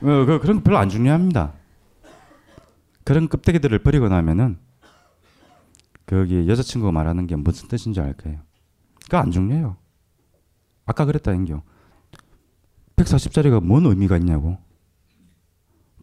[0.00, 1.54] 그, 그런 거 별로 안 중요합니다.
[3.04, 4.58] 그런 껍데기들을 버리고 나면은
[6.06, 8.40] 거기 여자친구가 말하는 게 무슨 뜻인지 알 거예요.
[9.02, 9.76] 그거 안 중요해요.
[10.84, 11.62] 아까 그랬다 인겨.
[12.96, 14.58] 140짜리가 뭔 의미가 있냐고.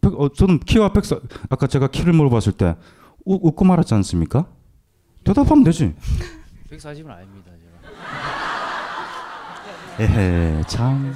[0.04, 2.76] 어, 저는 키와 140 아까 제가 키를 물어봤을 때
[3.24, 4.46] 우, 웃고 말았지 않습니까?
[5.24, 5.94] 대답하면 되지.
[6.70, 7.50] 140은 아닙니다.
[9.98, 11.14] 에헤 참.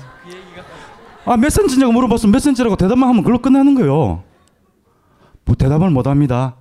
[1.24, 4.22] 아몇 센치냐고 물어봤으면 몇 센치라고 대답만 하면 그걸로 끝나는 거예요.
[5.44, 6.54] 뭐 대답을 못 합니다.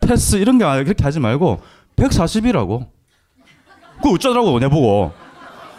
[0.00, 1.60] 패스 이런 게 그렇게 하지 말고
[1.96, 2.88] 140이라고.
[4.02, 5.12] 그 어쩌라고 내보고.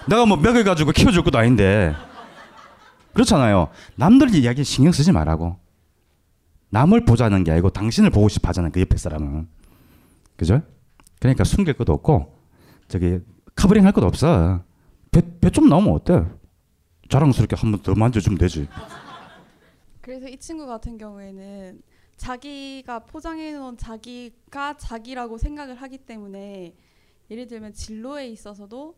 [0.07, 1.95] 내가 뭐 맥을 가지고 키워줄 것도 아닌데.
[3.13, 3.69] 그렇잖아요.
[3.95, 5.57] 남들 이야기 신경 쓰지 말라고.
[6.69, 8.71] 남을 보자는 게 아니고 당신을 보고 싶어 하잖아요.
[8.71, 9.47] 그 옆에 사람은.
[10.35, 10.61] 그죠?
[11.19, 12.37] 그러니까 숨길 것도 없고,
[12.87, 13.19] 저기,
[13.55, 14.63] covering 할 것도 없어.
[15.11, 16.25] 배, 배 좀 나오면 어때?
[17.09, 18.67] 자랑스럽게 한 번 더 만져주면 되지.
[20.01, 21.81] 그래서 이 친구 같은 경우에는
[22.17, 26.75] 자기가 포장해 놓은 자기가 자기라고 생각을 하기 때문에
[27.29, 28.95] 예를 들면 진로에 있어서도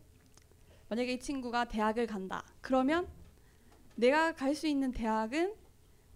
[0.88, 2.44] 만약에 이 친구가 대학을 간다.
[2.60, 3.06] 그러면
[3.96, 5.54] 내가 갈 수 있는 대학은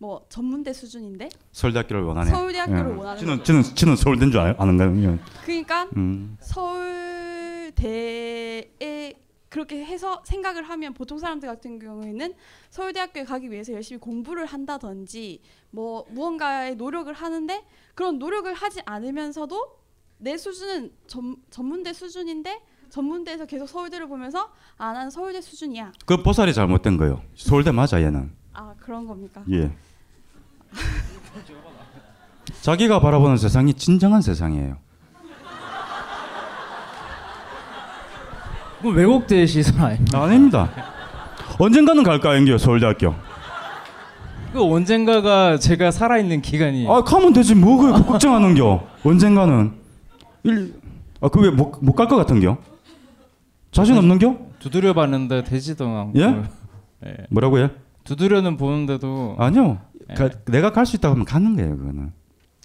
[0.04, 2.28] 뭐 전문대 수준인데 서울대학교를 원하네.
[2.30, 2.94] 서울대학교를 예.
[2.94, 3.42] 원하는 거죠.
[3.42, 5.18] 지는 지는 서울대인 줄 알- 아는가요?
[5.46, 6.36] 그러니까 음.
[7.72, 9.14] 서울대에
[9.48, 12.34] 그렇게 해서 생각을 하면 보통 사람들 같은 경우에는
[12.68, 15.40] 서울대학교에 가기 위해서 열심히 공부를 한다든지
[15.70, 19.78] 뭐 무언가의 노력을 하는데 그런 노력을 하지 않으면서도
[20.18, 26.98] 내 수준은 전, 전문대 수준인데 전문대에서 계속 서울대를 보면서 아난 서울대 수준이야 그 보살이 잘못된
[26.98, 27.22] 거예요.
[27.36, 28.32] 서울대 맞아 얘는.
[28.52, 29.42] 아 그런 겁니까?
[29.50, 29.72] 예.
[32.62, 34.76] 자기가 바라보는 세상이 진정한 세상이에요.
[38.82, 40.22] 그 왜곡된 시선 아닙니까?
[40.22, 40.70] 아닙니다.
[41.58, 43.14] 언젠가는 갈까 연기요 서울대학교.
[44.52, 48.86] 그 언젠가가 제가 살아있는 기간이 아 가면 되지 뭐그 걱정하는겨.
[49.04, 49.72] 언젠가는
[50.44, 50.74] 일.
[51.20, 52.58] 아 그게 못못 갈 것 같은겨?
[53.72, 54.36] 자신 없는겨?
[54.58, 56.42] 두드려 봤는데 되지도 않고 예?
[57.06, 57.16] 예.
[57.30, 57.70] 뭐라고요?
[58.04, 59.78] 두드려는 보는데도 아니요.
[60.10, 60.14] 예.
[60.14, 62.12] 가- 내가 갈 수 있다고 하면 가는 거예요 그거는.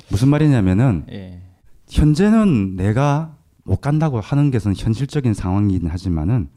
[0.10, 1.42] 무슨 말이냐면은 예.
[1.90, 6.50] 현재는 내가 못 간다고 하는 것은 현실적인 상황이긴 하지만은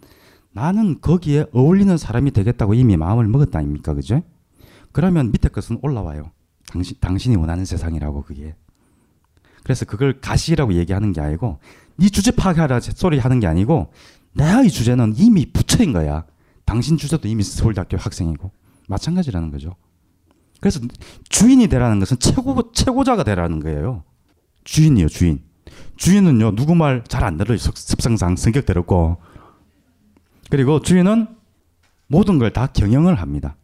[0.52, 4.22] 나는 거기에 어울리는 사람이 되겠다고 이미 마음을 먹었다 아닙니까 그죠?
[4.92, 6.30] 그러면 밑에 것은 올라와요.
[6.66, 8.54] 당신 당신이 원하는 세상이라고 그게.
[9.62, 11.58] 그래서 그걸 가시라고 얘기하는 게 아니고
[11.96, 13.92] 네 주제 파악하라 소리 하는 게 아니고
[14.34, 16.24] 내가 이 주제는 이미 부처인 거야.
[16.64, 18.50] 당신 주제도 이미 서울대학교 학생이고
[18.88, 19.74] 마찬가지라는 거죠.
[20.62, 20.78] 그래서
[21.28, 24.04] 주인이 되라는 것은 최고 최고자가 되라는 거예요.
[24.62, 25.42] 주인이요 주인.
[25.96, 29.16] 주인은요 누구 말 잘 안 들어요 습- 습성상 성격 더럽고
[30.50, 31.26] 그리고 주인은
[32.06, 33.56] 모든 걸 다 경영을 합니다.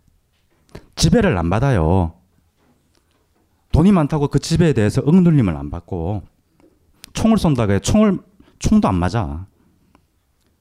[0.97, 2.15] 지배를 안 받아요.
[3.71, 6.25] 돈이 많다고 그 지배에 대해서 억눌림을 안 받고
[7.13, 8.19] 총을 쏜다고 해 총을
[8.59, 9.47] 총도 안 맞아.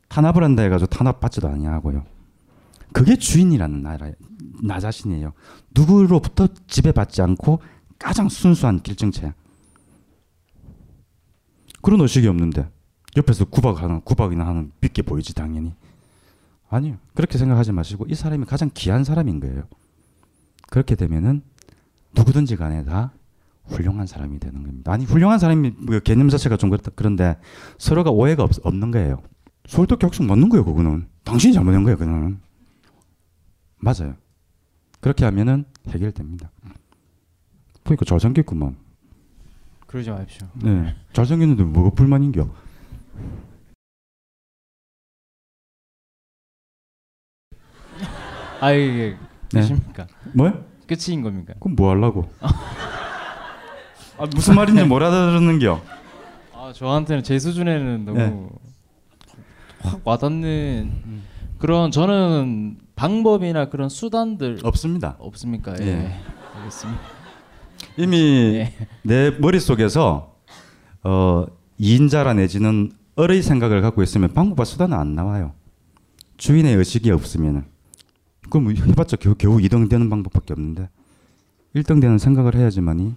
[0.09, 2.05] 탄압을 한다 해가지고 탄압 받지도 아니하고요.
[2.93, 4.11] 그게 주인이라는 나라
[4.63, 5.33] 나 자신이에요.
[5.75, 7.59] 누구로부터 지배받지 않고
[7.99, 9.33] 가장 순수한 결정체.
[11.81, 12.69] 그런 의식이 없는데
[13.15, 15.73] 옆에서 구박하는 구박이나 하는 믿게 보이지 당연히.
[16.69, 16.97] 아니요.
[17.13, 19.63] 그렇게 생각하지 마시고 이 사람이 가장 귀한 사람인 거예요.
[20.69, 21.41] 그렇게 되면은
[22.15, 23.13] 누구든지 간에 다
[23.65, 24.91] 훌륭한 사람이 되는 겁니다.
[24.91, 27.37] 아니 훌륭한 사람이 뭐 개념 자체가 좀 그렇다, 그런데
[27.77, 29.21] 서로가 오해가 없, 없는 거예요.
[29.67, 31.07] 서울대 격수 맞는 거예요, 그거는.
[31.23, 32.39] 당신이 잘못한 거예요, 그거는.
[33.77, 34.15] 맞아요.
[34.99, 36.49] 그렇게 하면은 해결됩니다.
[37.83, 38.75] 보니까 잘 생겼구만.
[39.85, 40.47] 그러지 마십시오.
[40.55, 40.95] 네.
[41.13, 42.49] 잘 생겼는데 뭐가 불만인겨?
[48.59, 49.15] 아 이게
[49.53, 49.61] 네.
[49.61, 50.07] 끝입니까?
[50.33, 50.65] 뭐요?
[50.87, 51.53] 끝인 겁니까?
[51.59, 52.29] 그럼 뭐 하려고?
[52.41, 55.81] 아, 무슨 말인지 못 알아들었는겨?
[56.53, 58.49] 아 저한테는 제 수준에는 너무 네.
[59.79, 61.21] 확 와닿는
[61.59, 65.15] 그런 저는 방법이나 그런 수단들 없습니다.
[65.19, 65.75] 없습니까?
[65.79, 65.85] 예.
[65.85, 66.15] 예.
[66.55, 66.99] 알겠습니다.
[67.95, 68.65] 이미
[69.03, 70.35] 내 머릿속에서
[71.03, 71.45] 어,
[71.77, 75.53] 이인자라 내지는 을의 생각을 갖고 있으면 방법과 수단은 안 나와요.
[76.37, 77.65] 주인의 의식이 없으면은
[78.49, 80.89] 그럼 뭐 해봤자 겨우, 겨우 2등 되는 방법밖에 없는데
[81.75, 83.15] 1등 되는 생각을 해야지만이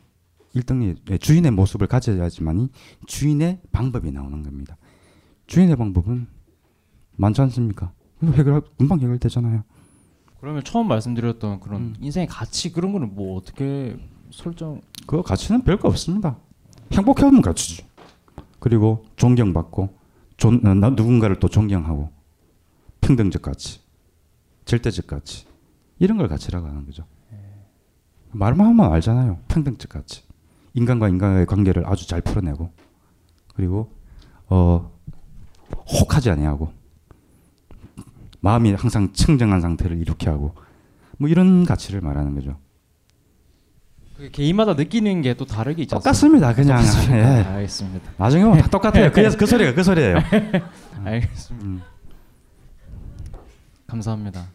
[0.56, 2.68] 1등의 주인의 모습을 가져야지만이
[3.06, 4.76] 주인의 방법이 나오는 겁니다.
[5.46, 6.26] 주인의 방법은
[7.16, 7.92] 많지 않습니까?
[8.22, 9.64] 해결 금방 해결되잖아요.
[10.40, 11.96] 그러면 처음 말씀드렸던 그런 음.
[12.00, 13.96] 인생의 가치 그런 거는 뭐 어떻게
[14.30, 14.80] 설정?
[15.06, 16.36] 그 가치는 별거 없습니다.
[16.92, 17.86] 행복하면 가치지.
[18.58, 19.98] 그리고 존경받고
[20.36, 22.10] 존, 어, 나 누군가를 또 존경하고
[23.00, 23.80] 평등적 가치,
[24.64, 25.46] 절대적 가치
[25.98, 27.04] 이런 걸 가치라고 하는 거죠.
[28.32, 29.38] 말만 하면 알잖아요.
[29.48, 30.22] 평등적 가치.
[30.74, 32.70] 인간과 인간의 관계를 아주 잘 풀어내고
[33.54, 33.92] 그리고
[34.48, 34.92] 어
[36.00, 36.72] 혹하지 아니하고
[38.40, 40.54] 마음이 항상 청정한 상태를 이룩해 하고
[41.18, 42.58] 뭐 이런 가치를 말하는 거죠.
[44.16, 46.54] 그 개인마다 느끼는 게 또 다르게 있지 똑같습니다.
[46.54, 46.82] 그냥?
[47.10, 47.22] 예.
[47.22, 48.12] 알겠습니다.
[48.18, 49.10] 나중에 뭐다 똑같아요.
[49.12, 50.16] 그, 그 소리가 그 소리예요.
[51.04, 51.64] 알겠습니다.
[51.66, 51.82] 음.
[53.86, 54.46] 감사합니다.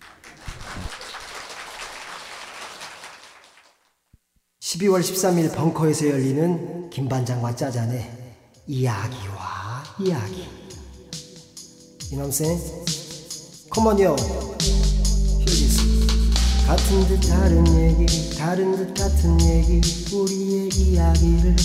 [4.62, 8.12] 12월 13일 벙커에서 열리는 김반장과 짜잔의
[8.68, 10.48] 이야기와 이야기.
[12.12, 12.48] 이놈생,
[13.76, 14.16] 컴온요.
[15.42, 15.82] 휴지스.
[16.66, 19.82] 같은 듯 다른 얘기, 다른 듯 같은 얘기,
[20.16, 21.58] 우리의 이야기를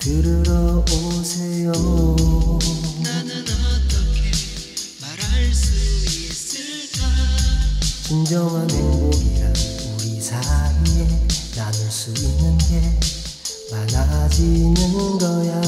[0.00, 1.70] 들으러 오세요.
[3.04, 4.32] 나는 어떻게
[5.00, 5.72] 말할 수
[6.08, 7.06] 있을까?
[8.08, 9.54] 진정한 행복이란
[10.00, 11.06] 우리 사이에
[11.54, 12.98] 나눌 수 있는 게
[13.70, 15.60] 많아지는 거야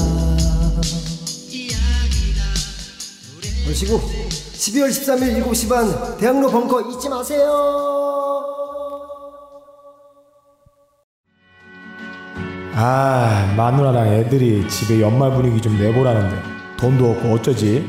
[3.68, 4.00] 얼씨구
[4.62, 8.44] 12월 13일 7시 반 대학로 벙커 잊지 마세요
[12.74, 16.36] 아 마누라랑 애들이 집에 연말 분위기 좀 내보라는데
[16.76, 17.88] 돈도 없고 어쩌지?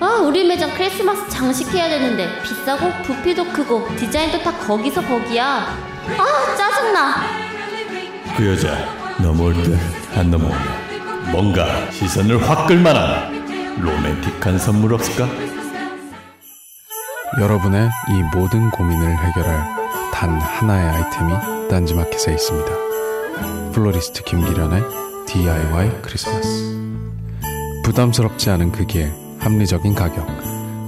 [0.00, 5.66] 아, 우리 매장 크리스마스 장식해야 되는데 비싸고 부피도 크고 디자인도 다 거기서 거기야.
[6.18, 7.14] 아, 짜증나.
[8.36, 8.76] 그 여자
[9.22, 9.78] 넘어올 듯
[10.16, 15.28] 안 넘어오네 뭔가 시선을 확 끌만한 로맨틱한 선물 없을까?
[17.40, 22.70] 여러분의 이 모든 고민을 해결할 단 하나의 아이템이 딴지마켓에 있습니다.
[23.72, 24.82] 플로리스트 김기련의
[25.26, 26.78] DIY 크리스마스.
[27.82, 30.26] 부담스럽지 않은 크기에 합리적인 가격.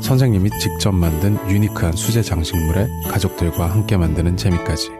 [0.01, 4.91] 선생님이 직접 만든 유니크한 수제 장식물에 가족들과 함께 만드는 재미까지.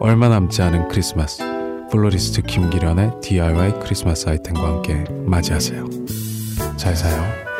[0.00, 1.42] 얼마 남지 않은 크리스마스.
[1.90, 5.86] 플로리스트 김기련의 DIY 크리스마스 아이템과 함께 맞이하세요.
[6.76, 7.51] 잘 사요.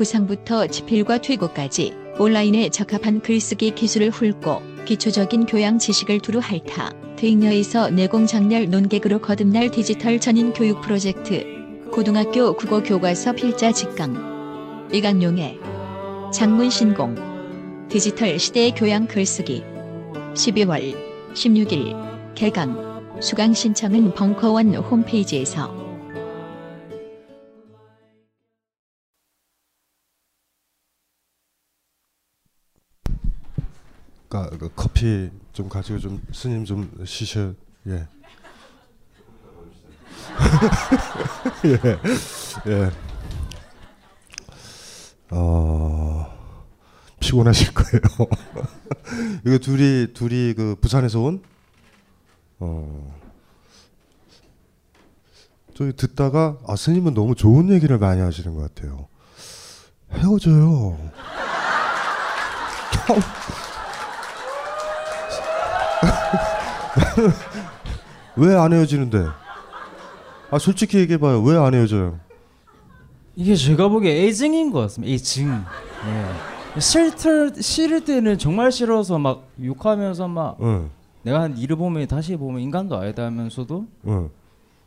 [0.00, 8.24] 구상부터 집필과 퇴고까지 온라인에 적합한 글쓰기 기술을 훑고 기초적인 교양 지식을 두루 핥아 대잉여에서 내공
[8.26, 11.44] 작렬 논객으로 거듭날 디지털 전인 교육 프로젝트
[11.92, 14.88] 고등학교 국어 교과서 필자 직강.
[14.90, 15.58] 이강용의
[16.32, 17.14] 장문 신공.
[17.90, 19.62] 디지털 시대의 교양 글쓰기.
[20.32, 20.96] 12월
[21.34, 23.20] 16일 개강.
[23.20, 25.89] 수강 신청은 벙커원 홈페이지에서
[34.30, 37.52] 그러니까 그 커피 좀 가지고 좀 스님 좀 쉬셔.
[37.88, 38.06] 예.
[41.64, 41.76] 예.
[42.70, 42.90] 예.
[45.30, 46.32] 어
[47.18, 48.00] 피곤하실 거예요.
[49.44, 51.42] 이거 둘이 둘이 그 부산에서 온
[52.60, 53.20] 어.
[55.74, 59.08] 저기 듣다가 아 스님은 너무 좋은 얘기를 많이 하시는 것 같아요.
[60.12, 61.10] 헤어져요.
[68.36, 69.26] 왜 안 헤어지는데?
[70.50, 71.42] 아 솔직히 얘기해봐요.
[71.42, 72.18] 왜 안 헤어져요?
[73.36, 75.12] 이게 제가 보기에 애증인 것 같습니다.
[75.12, 75.50] 애증.
[76.76, 76.80] 예.
[76.80, 80.90] 싫을 싫을 때는 정말 싫어서 막 욕하면서 막 응.
[81.22, 84.30] 내가 한 일을 보면 다시 보면 인간도 아니다 하면서도 응.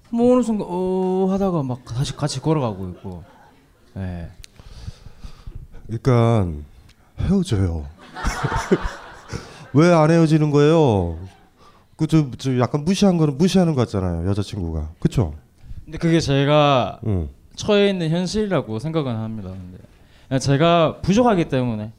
[0.10, 3.24] 뭐 어느 순간 어 하다가 막 다시 같이 걸어가고 있고.
[3.98, 4.30] 예.
[5.88, 6.48] 그러니까
[7.20, 7.86] 헤어져요.
[9.74, 11.18] 왜 안 헤어지는 거예요?
[12.04, 14.28] 그저 저 약간 무시한 거는 무시하는 것 같잖아요.
[14.30, 14.90] 여자친구가.
[15.00, 15.34] 그쵸?
[15.86, 17.30] 근데 그게 제가 응.
[17.56, 19.52] 처해 있는 현실이라고 생각은 합니다.
[20.28, 21.92] 근데 제가 부족하기 때문에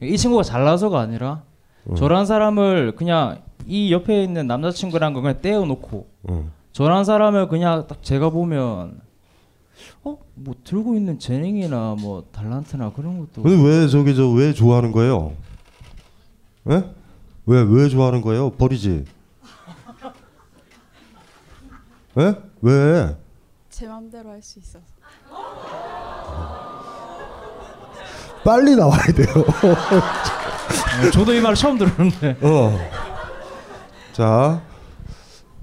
[0.00, 1.42] 이 친구가 잘나서가 아니라
[1.90, 1.96] 응.
[1.96, 6.50] 저런 사람을 그냥 이 옆에 있는 남자친구란 거 그냥 떼어놓고 응.
[6.72, 9.00] 저런 사람을 그냥 딱 제가 보면
[10.04, 14.90] 어 뭐 들고 있는 재능이나 뭐 달란트나 그런 것도 근데 왜 저기 저 왜 좋아하는
[14.92, 15.32] 거예요?
[16.70, 16.82] 예?
[17.46, 18.50] 왜 왜 좋아하는 거예요?
[18.50, 19.04] 버리지.
[22.18, 22.34] 예?
[22.60, 23.16] 왜?
[23.70, 24.84] 제 맘대로 할 수 있어서
[28.44, 29.26] 빨리 나와야 돼요.
[31.06, 32.78] 어, 저도 이 말을 처음 들었는데 어.
[34.12, 34.60] 자,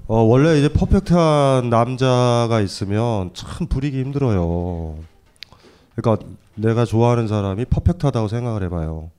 [0.06, 4.96] 어, 원래 이제 퍼펙트한 남자가 있으면 참 부리기 힘들어요.
[5.94, 9.10] 그러니까 내가 좋아하는 사람이 퍼펙트하다고 생각을 해봐요.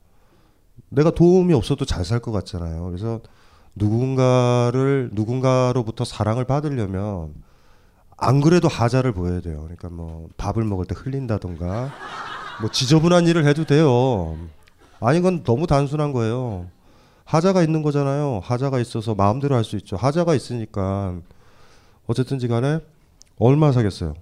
[0.90, 2.84] 내가 도움이 없어도 잘 살 것 같잖아요.
[2.86, 3.20] 그래서
[3.76, 7.34] 누군가를 누군가로부터 사랑을 받으려면
[8.18, 9.62] 안 그래도 하자를 보여야 돼요.
[9.62, 11.92] 그러니까 뭐 밥을 먹을 때 흘린다던가
[12.62, 14.38] 뭐 지저분한 일을 해도 돼요.
[15.00, 16.68] 아니 이건 너무 단순한 거예요.
[17.26, 18.42] 하자가 있는 거잖아요.
[18.44, 19.96] 하자가 있어서 마음대로 할 수 있죠.
[19.96, 21.16] 하자가 있으니까
[22.08, 22.80] 어쨌든지 간에
[23.38, 24.16] 얼마 사겠어요?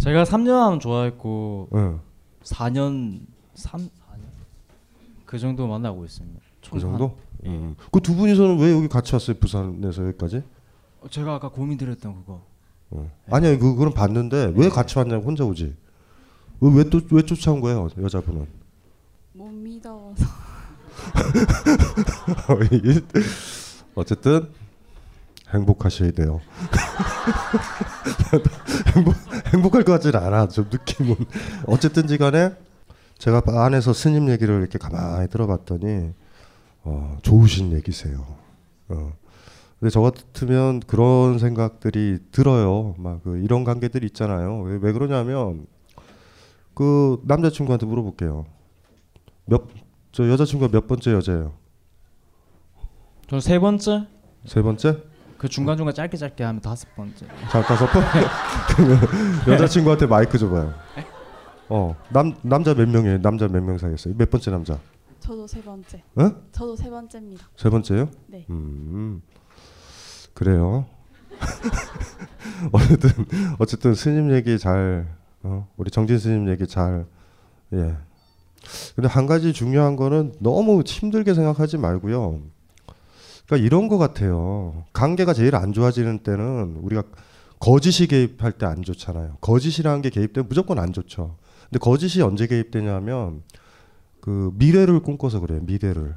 [0.00, 2.00] 제가 3년 하면 좋아했고 응.
[2.42, 3.20] 4년
[3.54, 3.90] 3 4년
[5.28, 6.40] 그 정도 만나고 있습니다.
[6.72, 7.08] 그 정도?
[7.08, 7.14] 한-
[7.44, 7.48] 예.
[7.50, 7.76] 음.
[7.92, 9.36] 그두 분이서는 왜 여기 같이 왔어요?
[9.38, 10.42] 부산에서 여기까지?
[11.02, 12.40] 어, 제가 아까 고민드렸던 그거.
[12.90, 13.10] 어.
[13.30, 15.76] 아니야, 그 그건 봤는데 왜 같이 왔냐고 혼자 오지?
[16.60, 18.46] 왜또왜 쫓아온 거예요, 여자분은?
[19.34, 20.14] 못 믿어서
[23.94, 24.48] 어쨌든
[25.50, 26.40] 행복하셔야 돼요.
[28.96, 29.14] 행복
[29.52, 30.48] 행복할 것 같지는 않아.
[30.48, 31.16] 좀 느낌은.
[31.66, 32.54] 어쨌든지간에
[33.18, 36.12] 제가 안에서 스님 얘기를 이렇게 가만히 들어봤더니
[36.84, 38.24] 어, 좋으신 얘기세요.
[38.88, 39.12] 어.
[39.80, 42.94] 근데 저 같으면 그런 생각들이 들어요.
[42.98, 44.60] 막 그 이런 관계들이 있잖아요.
[44.62, 45.66] 왜, 왜 그러냐면
[46.74, 48.46] 그 남자친구한테 물어볼게요.
[49.46, 49.68] 몇
[50.10, 51.52] 저 여자친구가 몇 번째 여자예요?
[53.28, 54.06] 저는 세 번째.
[54.46, 55.02] 세 번째?
[55.36, 57.26] 그 중간 중간 짧게 짧게 하면 다섯 번째.
[57.50, 58.02] 자 다섯 번.
[58.74, 58.98] 그러면
[59.46, 60.72] 여자친구한테 마이크 줘봐요.
[61.68, 63.20] 어, 남 남자 몇 명이에요?
[63.20, 64.14] 남자 몇 명 사귀었어요?
[64.16, 64.78] 몇 번째 남자?
[65.20, 66.02] 저도 세 번째.
[66.16, 66.30] 어?
[66.52, 67.46] 저도 세 번째입니다.
[67.56, 68.08] 세 번째요?
[68.28, 68.46] 네.
[68.50, 69.20] 음,
[70.34, 70.86] 그래요.
[72.72, 73.10] 어쨌든
[73.58, 75.06] 어쨌든 스님 얘기 잘
[75.42, 77.06] 어, 우리 정진 스님 얘기 잘
[77.74, 77.96] 예.
[78.96, 82.40] 근데 한 가지 중요한 거는 너무 힘들게 생각하지 말고요.
[83.46, 84.84] 그러니까 이런 거 같아요.
[84.92, 87.02] 관계가 제일 안 좋아지는 때는 우리가
[87.60, 89.36] 거짓이 개입할 때 안 좋잖아요.
[89.40, 91.36] 거짓이라는 게 개입되면 무조건 안 좋죠.
[91.70, 93.42] 근데 거짓이 언제 개입되냐면
[94.20, 95.60] 그 미래를 꿈꿔서 그래요.
[95.62, 96.14] 미래를.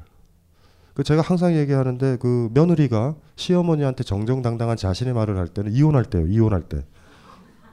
[0.94, 6.26] 그 제가 항상 얘기하는데 그 며느리가 시어머니한테 정정당당한 자신의 말을 할 때는 이혼할 때요.
[6.26, 6.84] 이혼할 때.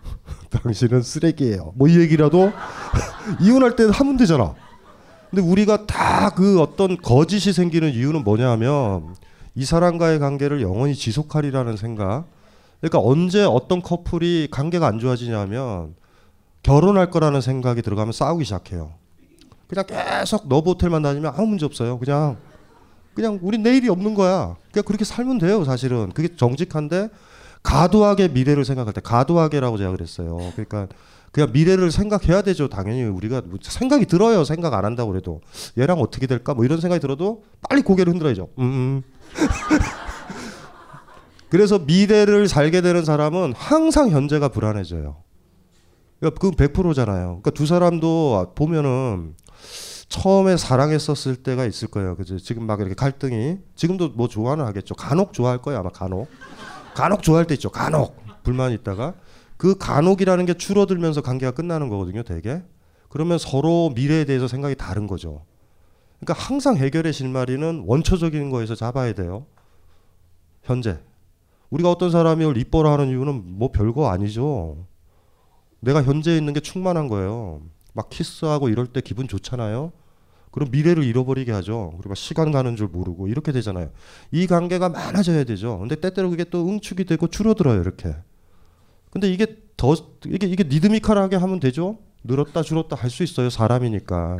[0.49, 1.73] 당신은 쓰레기예요.
[1.75, 2.51] 뭐 이 얘기라도
[3.41, 4.55] 이혼할 때 하면 되잖아.
[5.29, 9.15] 근데 우리가 다 그 어떤 거짓이 생기는 이유는 뭐냐면
[9.55, 12.25] 이 사람과의 관계를 영원히 지속하리라는 생각.
[12.79, 15.95] 그러니까 언제 어떤 커플이 관계가 안 좋아지냐면
[16.63, 18.93] 결혼할 거라는 생각이 들어가면 싸우기 시작해요.
[19.67, 21.99] 그냥 계속 너보호텔만 다니면 아무 문제 없어요.
[21.99, 22.37] 그냥
[23.13, 24.55] 그냥 우리 내일이 없는 거야.
[24.71, 26.11] 그냥 그렇게 살면 돼요, 사실은.
[26.11, 27.09] 그게 정직한데
[27.63, 30.37] 가도하게 미래를 생각할 때 가도하게라고 제가 그랬어요.
[30.55, 30.87] 그러니까
[31.31, 32.69] 그냥 미래를 생각해야 되죠.
[32.69, 34.43] 당연히 우리가 뭐 생각이 들어요.
[34.43, 35.41] 생각 안 한다고 그래도
[35.77, 38.49] 얘랑 어떻게 될까 뭐 이런 생각이 들어도 빨리 고개를 흔들어야죠.
[38.59, 38.63] 음.
[38.63, 39.03] 음.
[41.49, 45.17] 그래서 미래를 살게 되는 사람은 항상 현재가 불안해져요.
[46.19, 47.25] 그러니까 그건 100%잖아요.
[47.27, 49.35] 그러니까 두 사람도 보면은
[50.09, 52.15] 처음에 사랑했었을 때가 있을 거예요.
[52.15, 52.37] 그죠?
[52.37, 54.95] 지금 막 이렇게 갈등이 지금도 뭐 좋아는 하겠죠.
[54.95, 55.79] 간혹 좋아할 거예요.
[55.79, 56.27] 아마 간혹.
[56.95, 57.69] 간혹 좋아할 때 있죠.
[57.69, 59.13] 간혹 불만이 있다가
[59.55, 62.23] 그 간혹이라는 게 줄어들면서 관계가 끝나는 거거든요.
[62.23, 62.63] 되게.
[63.09, 65.45] 그러면 서로 미래에 대해서 생각이 다른 거죠.
[66.19, 69.45] 그러니까 항상 해결의 실마리는 원초적인 거에서 잡아야 돼요.
[70.63, 70.99] 현재.
[71.69, 74.85] 우리가 어떤 사람이 이뻐라 하는 이유는 뭐 별거 아니죠.
[75.79, 77.61] 내가 현재에 있는 게 충만한 거예요.
[77.93, 79.91] 막 키스하고 이럴 때 기분 좋잖아요.
[80.51, 81.93] 그럼 미래를 잃어버리게 하죠.
[81.99, 83.91] 그리고 시간 가는 줄 모르고 이렇게 되잖아요.
[84.31, 85.77] 이 관계가 많아져야 되죠.
[85.79, 87.79] 근데 때때로 그게 또 응축이 되고 줄어들어요.
[87.81, 88.15] 이렇게.
[89.11, 89.45] 근데 이게
[89.77, 91.99] 더 이게 이게 리드미컬하게 하면 되죠.
[92.23, 93.49] 늘었다 줄었다 할 수 있어요.
[93.49, 94.37] 사람이니까.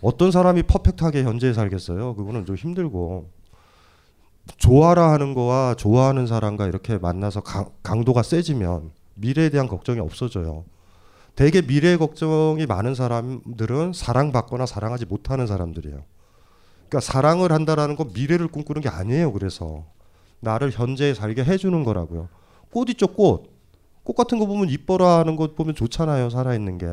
[0.00, 2.14] 어떤 사람이 퍼펙트하게 현재에 살겠어요.
[2.14, 3.28] 그거는 좀 힘들고.
[4.56, 8.90] 좋아라 하는 거와 좋아하는 사람과 이렇게 만나서 강, 강도가 세지면
[9.20, 10.64] 미래에 대한 걱정이 없어져요.
[11.36, 16.02] 대개 미래 걱정이 많은 사람들은 사랑받거나 사랑하지 못하는 사람들이에요.
[16.88, 19.32] 그러니까 사랑을 한다라는 건 미래를 꿈꾸는 게 아니에요.
[19.32, 19.84] 그래서
[20.40, 22.28] 나를 현재에 살게 해주는 거라고요.
[22.70, 23.50] 꽃 있죠, 꽃.
[24.02, 26.30] 꽃 같은 거 보면 이뻐라 하는 것 보면 좋잖아요.
[26.30, 26.86] 살아있는 게.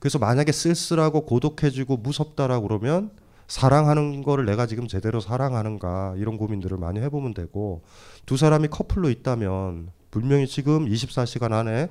[0.00, 3.10] 그래서 만약에 쓸쓸하고 고독해지고 무섭다라고 그러면
[3.46, 7.82] 사랑하는 거를 내가 지금 제대로 사랑하는가 이런 고민들을 많이 해보면 되고
[8.26, 11.88] 두 사람이 커플로 있다면 분명히 지금 24시간 안에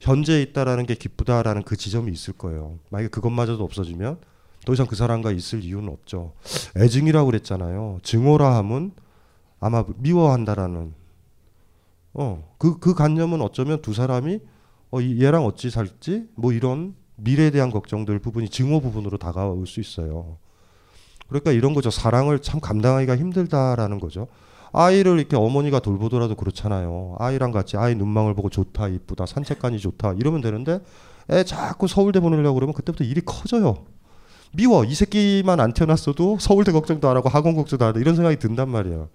[0.00, 2.78] 현재에 있다라는 게 기쁘다라는 그 지점이 있을 거예요.
[2.88, 4.18] 만약에 그것마저도 없어지면
[4.64, 6.32] 더 이상 그 사람과 있을 이유는 없죠.
[6.76, 8.00] 애증이라고 그랬잖아요.
[8.02, 8.92] 증오라 함은
[9.60, 10.94] 아마 미워한다라는
[12.14, 14.40] 어그그 그 관념은 어쩌면 두 사람이
[14.90, 20.38] 어 얘랑 어찌 살지 뭐 이런 미래에 대한 걱정들 부분이 증오 부분으로 다가올 수 있어요.
[21.28, 21.90] 그러니까 이런 거죠.
[21.90, 24.28] 사랑을 참 감당하기가 힘들다라는 거죠.
[24.72, 27.16] 아이를 이렇게 어머니가 돌보더라도 그렇잖아요.
[27.18, 30.80] 아이랑 같이 아이 눈망울 보고 좋다, 이쁘다, 산책가니 좋다 이러면 되는데
[31.30, 33.84] 애 자꾸 서울대 보내려고 그러면 그때부터 일이 커져요.
[34.52, 34.84] 미워.
[34.84, 38.68] 이 새끼만 안 태어났어도 서울대 걱정도 안 하고 학원 걱정도 안 하고 이런 생각이 든단
[38.68, 39.08] 말이에요.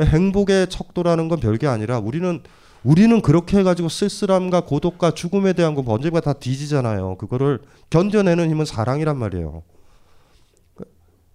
[0.00, 2.42] 행복의 척도라는 건 별게 아니라 우리는
[2.84, 7.16] 우리는 그렇게 해가지고 쓸쓸함과 고독과 죽음에 대한 건 언제가 다 뒤지잖아요.
[7.16, 7.60] 그거를
[7.90, 9.62] 견뎌내는 힘은 사랑이란 말이에요.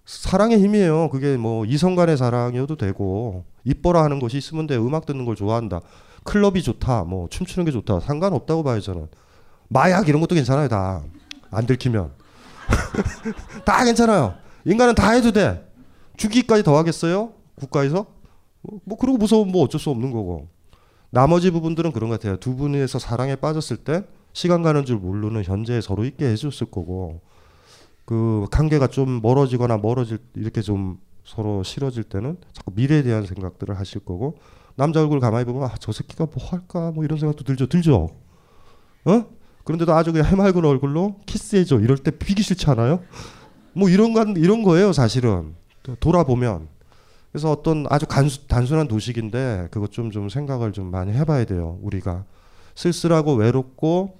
[0.04, 1.08] 사랑의 힘이에요.
[1.10, 4.76] 그게 뭐 이성 간의 사랑이어도 되고 이뻐라 하는 것이 있으면 돼.
[4.76, 5.80] 음악 듣는 걸 좋아한다.
[6.24, 7.04] 클럽이 좋다.
[7.04, 8.00] 뭐 춤추는 게 좋다.
[8.00, 9.08] 상관없다고 봐요 저는.
[9.68, 11.02] 마약 이런 것도 괜찮아요 다.
[11.50, 12.12] 안 들키면.
[13.64, 14.34] 다 괜찮아요.
[14.64, 15.66] 인간은 다 해도 돼.
[16.16, 17.32] 죽기까지 더 하겠어요?
[17.56, 18.06] 국가에서?
[18.84, 20.48] 뭐 그러고 무서우면 뭐 어쩔 수 없는 거고.
[21.10, 22.36] 나머지 부분들은 그런 것 같아요.
[22.38, 27.20] 두 분이서 사랑에 빠졌을 때 시간 가는 줄 모르는 현재에 서로 있게 해줬을 거고
[28.04, 34.00] 그 관계가 좀 멀어지거나 멀어질 이렇게 좀 서로 싫어질 때는 자꾸 미래에 대한 생각들을 하실
[34.04, 34.36] 거고
[34.76, 36.90] 남자 얼굴 가만히 보면 아 저 새끼가 뭐 할까?
[36.92, 38.10] 뭐 이런 생각도 들죠 들죠?
[39.06, 39.24] 어?
[39.64, 41.80] 그런데도 아주 그냥 해맑은 얼굴로 키스해줘.
[41.80, 43.00] 이럴 때 비기 싫지 않아요?
[43.72, 45.54] 뭐 이런 건 이런 거예요 사실은.
[46.00, 46.68] 돌아보면.
[47.32, 52.24] 그래서 어떤 아주 간수, 단순한 도식인데 그것 좀좀 생각을 좀 많이 해봐야 돼요 우리가.
[52.74, 54.18] 쓸쓸하고 외롭고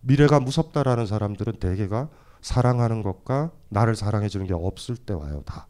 [0.00, 2.08] 미래가 무섭다라는 사람들은 대개가
[2.50, 5.42] 사랑하는 것과 나를 사랑해 주는 게 없을 때 와요.
[5.44, 5.66] 다.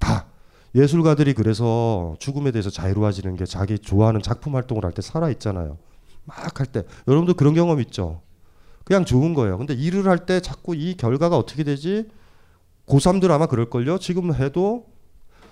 [0.00, 0.26] 다.
[0.74, 5.78] 예술가들이 그래서 죽음에 대해서 자유로워지는 게 자기 좋아하는 작품 활동을 할 때 살아 있잖아요.
[6.24, 6.82] 막 할 때.
[7.06, 8.20] 여러분도 그런 경험 있죠?
[8.84, 9.58] 그냥 좋은 거예요.
[9.58, 12.08] 근데 일을 할 때 자꾸 이 결과가 어떻게 되지?
[12.88, 13.98] 고3들 아마 그럴걸요?
[14.00, 14.86] 지금 해도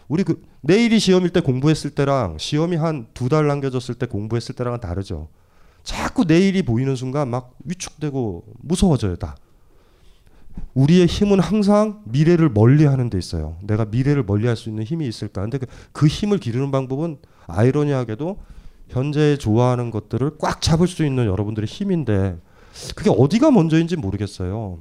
[0.08, 4.80] 우리 그 내일이 시험일 때 공부했을 때랑 시험이 한 두 달 남겨졌을 때 공부했을 때랑은
[4.80, 5.28] 다르죠.
[5.84, 9.36] 자꾸 내일이 보이는 순간 막 위축되고 무서워져요, 다.
[10.74, 13.56] 우리의 힘은 항상 미래를 멀리 하는 데 있어요.
[13.62, 15.40] 내가 미래를 멀리 할 수 있는 힘이 있을까?
[15.42, 18.38] 근데 그, 그 힘을 기르는 방법은 아이러니하게도
[18.88, 22.38] 현재 좋아하는 것들을 꽉 잡을 수 있는 여러분들의 힘인데
[22.94, 24.78] 그게 어디가 먼저인지 모르겠어요.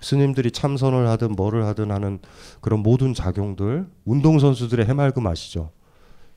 [0.00, 2.18] 스님들이 참선을 하든 뭐를 하든 하는
[2.60, 5.70] 그런 모든 작용들 운동선수들의 해맑음 아시죠?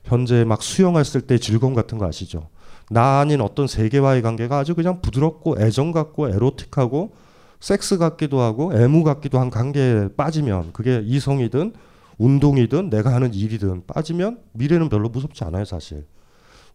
[0.04, 2.48] 현재 막 수영했을 때 즐거움 같은 거 아시죠?
[2.90, 7.12] 나 아닌 어떤 세계와의 관계가 아주 그냥 부드럽고 애정 같고 에로틱하고
[7.60, 11.74] 섹스 같기도 하고 애무 같기도 한 관계에 빠지면 그게 이성이든
[12.18, 16.06] 운동이든 내가 하는 일이든 빠지면 미래는 별로 무섭지 않아요 사실.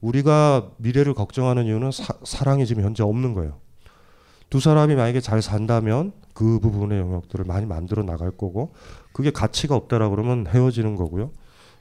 [0.02, 3.58] 우리가 미래를 걱정하는 이유는 사, 사랑이 지금 현재 없는 거예요.
[4.50, 8.74] 두 사람이 만약에 잘 산다면 그 부분의 영역들을 많이 만들어 나갈 거고
[9.12, 11.32] 그게 가치가 없다라 그러면 헤어지는 거고요.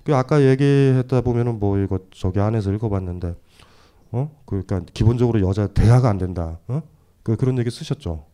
[0.04, 3.34] 그 아까 얘기했다 보면은 뭐 이거 저기 안에서 읽어봤는데
[4.12, 4.30] 어?
[4.44, 6.82] 그러니까 기본적으로 여자 대화가 안 된다 어?
[7.22, 8.26] 그 그런 얘기 쓰셨죠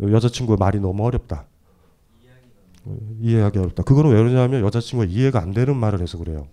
[0.00, 1.46] 여자친구의 말이 너무 어렵다.
[3.20, 3.82] 이해하기 어렵다.
[3.82, 6.46] 그거는 왜 그러냐면 여자친구가 이해가 안 되는 말을 해서 그래요.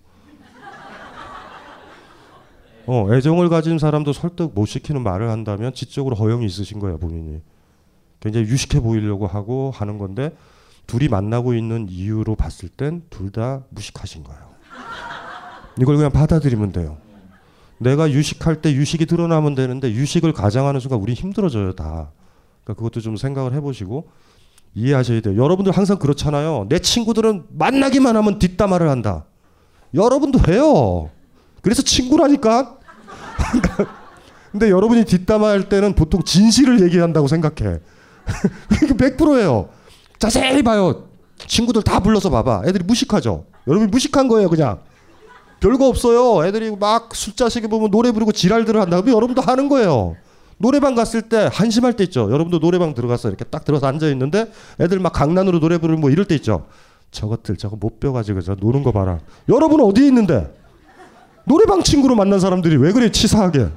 [2.86, 7.40] 어, 애정을 가진 사람도 설득 못 시키는 말을 한다면 지적으로 허영이 있으신 거예요, 본인이.
[8.20, 10.36] 굉장히 유식해 보이려고 하고 하는 건데
[10.86, 14.40] 둘이 만나고 있는 이유로 봤을 땐 둘 다 무식하신 거예요.
[15.80, 16.96] 이걸 그냥 받아들이면 돼요.
[17.78, 22.10] 내가 유식할 때 유식이 드러나면 되는데 유식을 가장하는 순간 우리 힘들어져요, 다.
[22.66, 24.08] 그러니까 그것도 좀 생각을 해보시고
[24.74, 25.42] 이해하셔야 돼요.
[25.42, 26.66] 여러분들 항상 그렇잖아요.
[26.68, 29.24] 내 친구들은 만나기만 하면 뒷담화를 한다.
[29.94, 31.08] 여러분도 해요.
[31.62, 32.76] 그래서 친구라니까.
[34.50, 37.78] 근데 여러분이 뒷담화할 때는 보통 진실을 얘기한다고 생각해.
[38.82, 39.68] 이게 100%예요.
[40.18, 41.08] 자세히 봐요.
[41.38, 42.62] 친구들 다 불러서 봐봐.
[42.66, 43.44] 애들이 무식하죠.
[43.66, 44.80] 여러분이 무식한 거예요, 그냥.
[45.60, 46.44] 별거 없어요.
[46.46, 49.00] 애들이 막 숫자 시계 보면 노래 부르고 지랄들을 한다.
[49.00, 50.16] 그럼 여러분도 하는 거예요.
[50.58, 52.30] 노래방 갔을 때 한심할 때 있죠.
[52.30, 54.50] 여러분도 노래방 들어가서 이렇게 딱 들어서 앉아 있는데
[54.80, 56.66] 애들 막 강난으로 노래 부르고 뭐 이럴 때 있죠.
[57.10, 59.20] 저것들 저거 못 배워가지고 저 노는 거 봐라.
[59.48, 60.54] 여러분은 어디에 있는데?
[61.44, 63.68] 노래방 친구로 만난 사람들이 왜 그래 치사하게?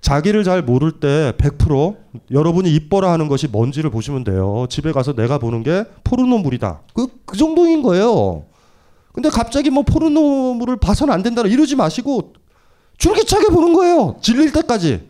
[0.00, 1.96] 자기를 잘 모를 때 100%
[2.30, 4.66] 여러분이 이뻐라 하는 것이 뭔지를 보시면 돼요.
[4.68, 6.80] 집에 가서 내가 보는 게 포르노물이다.
[6.94, 8.44] 그, 그 정도인 거예요.
[9.12, 12.32] 근데 갑자기 뭐 포르노물을 봐서는 안 된다 이러지 마시고
[12.96, 14.16] 줄기차게 보는 거예요.
[14.20, 15.09] 질릴 때까지.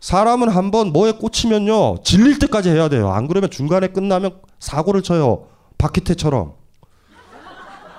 [0.00, 3.10] 사람은 한번 뭐에 꽂히면요 질릴 때까지 해야 돼요.
[3.10, 5.46] 안 그러면 중간에 끝나면 사고를 쳐요.
[5.78, 6.52] 박희태처럼.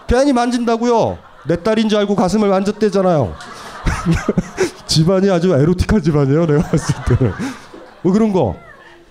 [0.08, 1.18] 괜히 만진다고요.
[1.48, 3.34] 내 딸인 줄 알고 가슴을 만졌대잖아요.
[4.88, 6.46] 집안이 아주 에로틱한 집안이에요.
[6.48, 7.34] 내가 봤을 때는.
[8.02, 8.56] 뭐 그런 거.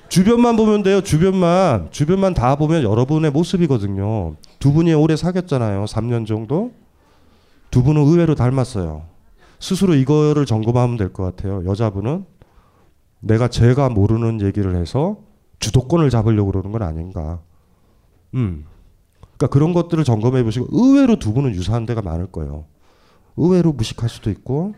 [0.09, 1.01] 주변만 보면 돼요.
[1.01, 1.89] 주변만.
[1.91, 4.35] 주변만 다 보면 여러분의 모습이거든요.
[4.59, 5.85] 두 분이 오래 사귀었잖아요.
[5.85, 6.73] 3년 정도.
[7.71, 9.05] 두 분은 의외로 닮았어요.
[9.61, 11.63] 스스로 이거를 점검하면 될 것 같아요.
[11.67, 12.25] 여자분은
[13.21, 15.19] 내가 제가 모르는 얘기를 해서
[15.61, 17.41] 주도권을 잡으려고 그러는 건 아닌가.
[18.35, 18.65] 음.
[19.37, 22.65] 그러니까 그런 것들을 점검해 보시고 의외로 두 분은 유사한 데가 많을 거예요.
[23.37, 24.75] 의외로 무식할 수도 있고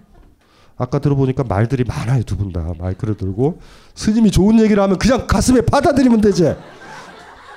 [0.76, 3.60] 아까 들어보니까 말들이 많아요 두 분 다 마이크를 들고
[3.94, 6.54] 스님이 좋은 얘기를 하면 그냥 가슴에 받아들이면 되지.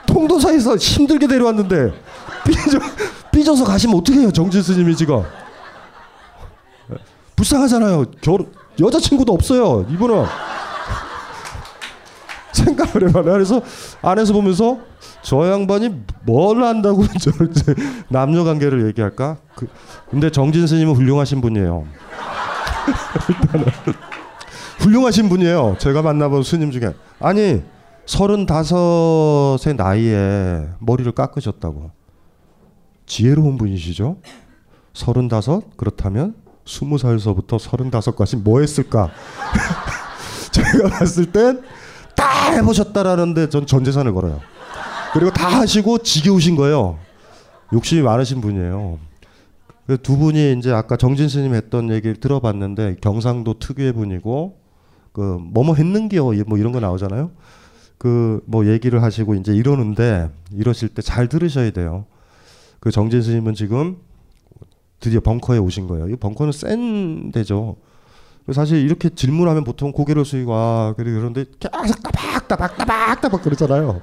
[0.06, 1.94] 통도사에서 힘들게 데려왔는데
[2.46, 2.80] 삐져,
[3.32, 5.24] 삐져서 가시면 어떡해요 정진 스님이 지금.
[7.36, 8.06] 불쌍하잖아요.
[8.22, 9.86] 결혼 여자친구도 없어요.
[9.90, 10.26] 이분은
[12.54, 13.24] 생각을 해봐.
[13.24, 13.62] 그래서
[14.02, 14.80] 안에서 보면서
[15.22, 15.94] 저 양반이
[16.26, 17.74] 뭘 한다고 저 이제
[18.10, 19.38] 남녀 관계를 얘기할까?
[19.56, 19.68] 그,
[20.10, 21.86] 근데 정진 스님은 훌륭하신 분이에요.
[24.80, 25.78] 훌륭하신 분이에요.
[25.80, 27.64] 제가 만나본 스님 중에 아니
[28.06, 31.92] 서른다섯의 나이에 머리를 깎으셨다고.
[33.06, 34.18] 지혜로운 분이시죠?
[34.94, 36.36] 서른다섯 그렇다면
[36.66, 39.10] 스무 살서부터 서른다섯까지 뭐 했을까?
[40.52, 41.62] 제가 봤을 땐
[42.24, 44.40] 다 해보셨다라는데 전 전 재산을 걸어요.
[45.14, 46.98] 그리고 다 하시고 지겨우신 거예요.
[47.74, 49.00] 욕심이 많으신 분이에요.
[49.88, 54.58] 그두 분이 이제 아까 정진 스님 했던 얘기를 들어봤는데 경상도 특유의 분이고
[55.12, 57.32] 그 뭐뭐 했는겨 뭐 이런 거 나오잖아요.
[57.98, 62.06] 그 뭐 얘기를 하시고 이제 이러는데 이러실 때 잘 들으셔야 돼요.
[62.80, 63.98] 그 정진 스님은 지금
[65.00, 66.10] 드디어 벙커에 오신 거예요.
[66.10, 67.76] 이 벙커는 센 데죠.
[68.52, 74.02] 사실 이렇게 질문하면 보통 고개를 숙이고 아 그런데 계속 따박따박 따박따박 그러잖아요.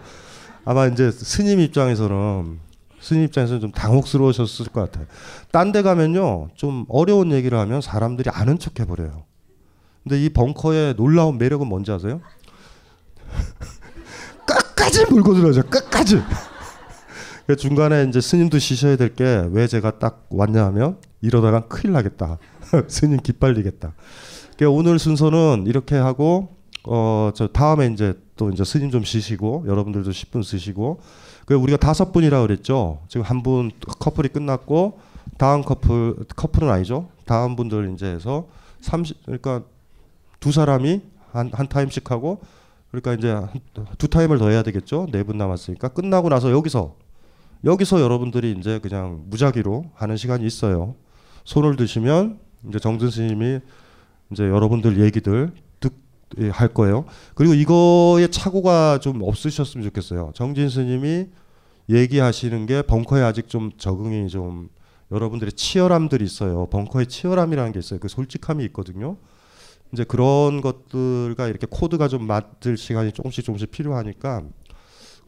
[0.64, 2.58] 아마 이제 스님 입장에서는
[3.00, 5.06] 스님 입장에서는 좀 당혹스러우셨을 것 같아요.
[5.52, 9.24] 딴 데 가면요 좀 어려운 얘기를 하면 사람들이 아는 척 해버려요.
[10.04, 12.20] 근데 이 벙커의 놀라운 매력은 뭔지 아세요?
[14.46, 15.62] 끝까지 물고 들어죠.
[15.64, 16.22] 끝까지.
[17.46, 22.38] 그 중간에 이제 스님도 쉬셔야 될 게 왜 제가 딱 왔냐 하면 이러다가 큰일 나겠다.
[22.88, 23.92] 스님 기빨리겠다.
[24.60, 26.54] 그러니까 오늘 순서는 이렇게 하고
[26.84, 31.00] 어 저 다음에 이제 또 이제 스님 좀 쉬시고 여러분들도 10분 쉬시고
[31.46, 33.00] 그 우리가 다섯 분이라 그랬죠.
[33.08, 34.98] 지금 한 분 커플이 끝났고
[35.38, 37.08] 다음 커플 커플은 아니죠.
[37.24, 38.48] 다음 분들 이제 해서
[38.80, 39.62] 30 그러니까
[40.40, 41.00] 두 사람이
[41.32, 42.40] 한, 한 타임씩 하고
[42.90, 43.48] 그러니까 이제 한,
[43.96, 45.06] 두 타임을 더 해야 되겠죠.
[45.12, 46.96] 네 분 남았으니까 끝나고 나서 여기서
[47.64, 50.96] 여기서 여러분들이 이제 그냥 무작위로 하는 시간이 있어요.
[51.44, 52.38] 손을 드시면
[52.68, 53.60] 이제 정준 스님이
[54.30, 55.52] 이제 여러분들 얘기들
[56.30, 57.04] 듣할 거예요.
[57.34, 60.30] 그리고 이거에 착오가 좀 없으셨으면 좋겠어요.
[60.34, 61.26] 정진 스님이
[61.88, 64.68] 얘기하시는 게 벙커에 아직 좀 적응이 좀
[65.10, 66.66] 여러분들의 치열함들이 있어요.
[66.66, 67.98] 벙커의 치열함이라는 게 있어요.
[67.98, 69.16] 그 솔직함이 있거든요.
[69.92, 74.44] 이제 그런 것들과 이렇게 코드가 좀 맞을 시간이 조금씩 조금씩 필요하니까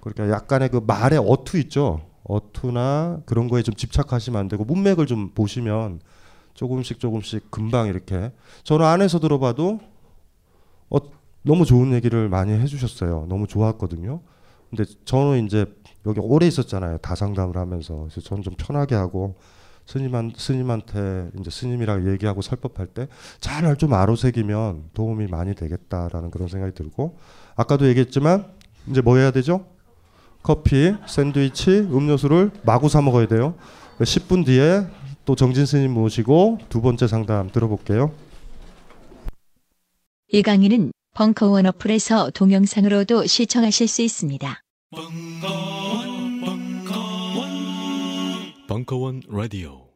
[0.00, 2.00] 그러니까 약간의 그 말의 어투 있죠.
[2.22, 5.98] 어투나 그런 거에 좀 집착하시면 안 되고 문맥을 좀 보시면
[6.54, 8.32] 조금씩 조금씩 금방 이렇게
[8.64, 9.80] 저는 안에서 들어봐도
[10.90, 10.98] 어,
[11.42, 13.26] 너무 좋은 얘기를 많이 해주셨어요.
[13.28, 14.20] 너무 좋았거든요.
[14.70, 15.66] 근데 저는 이제
[16.06, 16.98] 여기 오래 있었잖아요.
[16.98, 19.36] 다상담을 하면서 그래서 저는 좀 편하게 하고
[19.86, 23.08] 스님한 스님한테 이제 스님이랑 얘기하고 설법할 때
[23.40, 27.18] 잘 좀 아로새기면 도움이 많이 되겠다라는 그런 생각이 들고
[27.56, 28.46] 아까도 얘기했지만
[28.88, 29.66] 이제 뭐 해야 되죠?
[30.42, 33.54] 커피, 샌드위치, 음료수를 마구 사 먹어야 돼요.
[34.00, 34.86] 10분 뒤에
[35.24, 38.12] 또 정진 스님 모시고 두 번째 상담 들어볼게요.
[40.32, 44.60] 이 강의는 벙커원 어플에서 동영상으로도 시청하실 수 있습니다.
[48.66, 49.91] 벙커원 라디오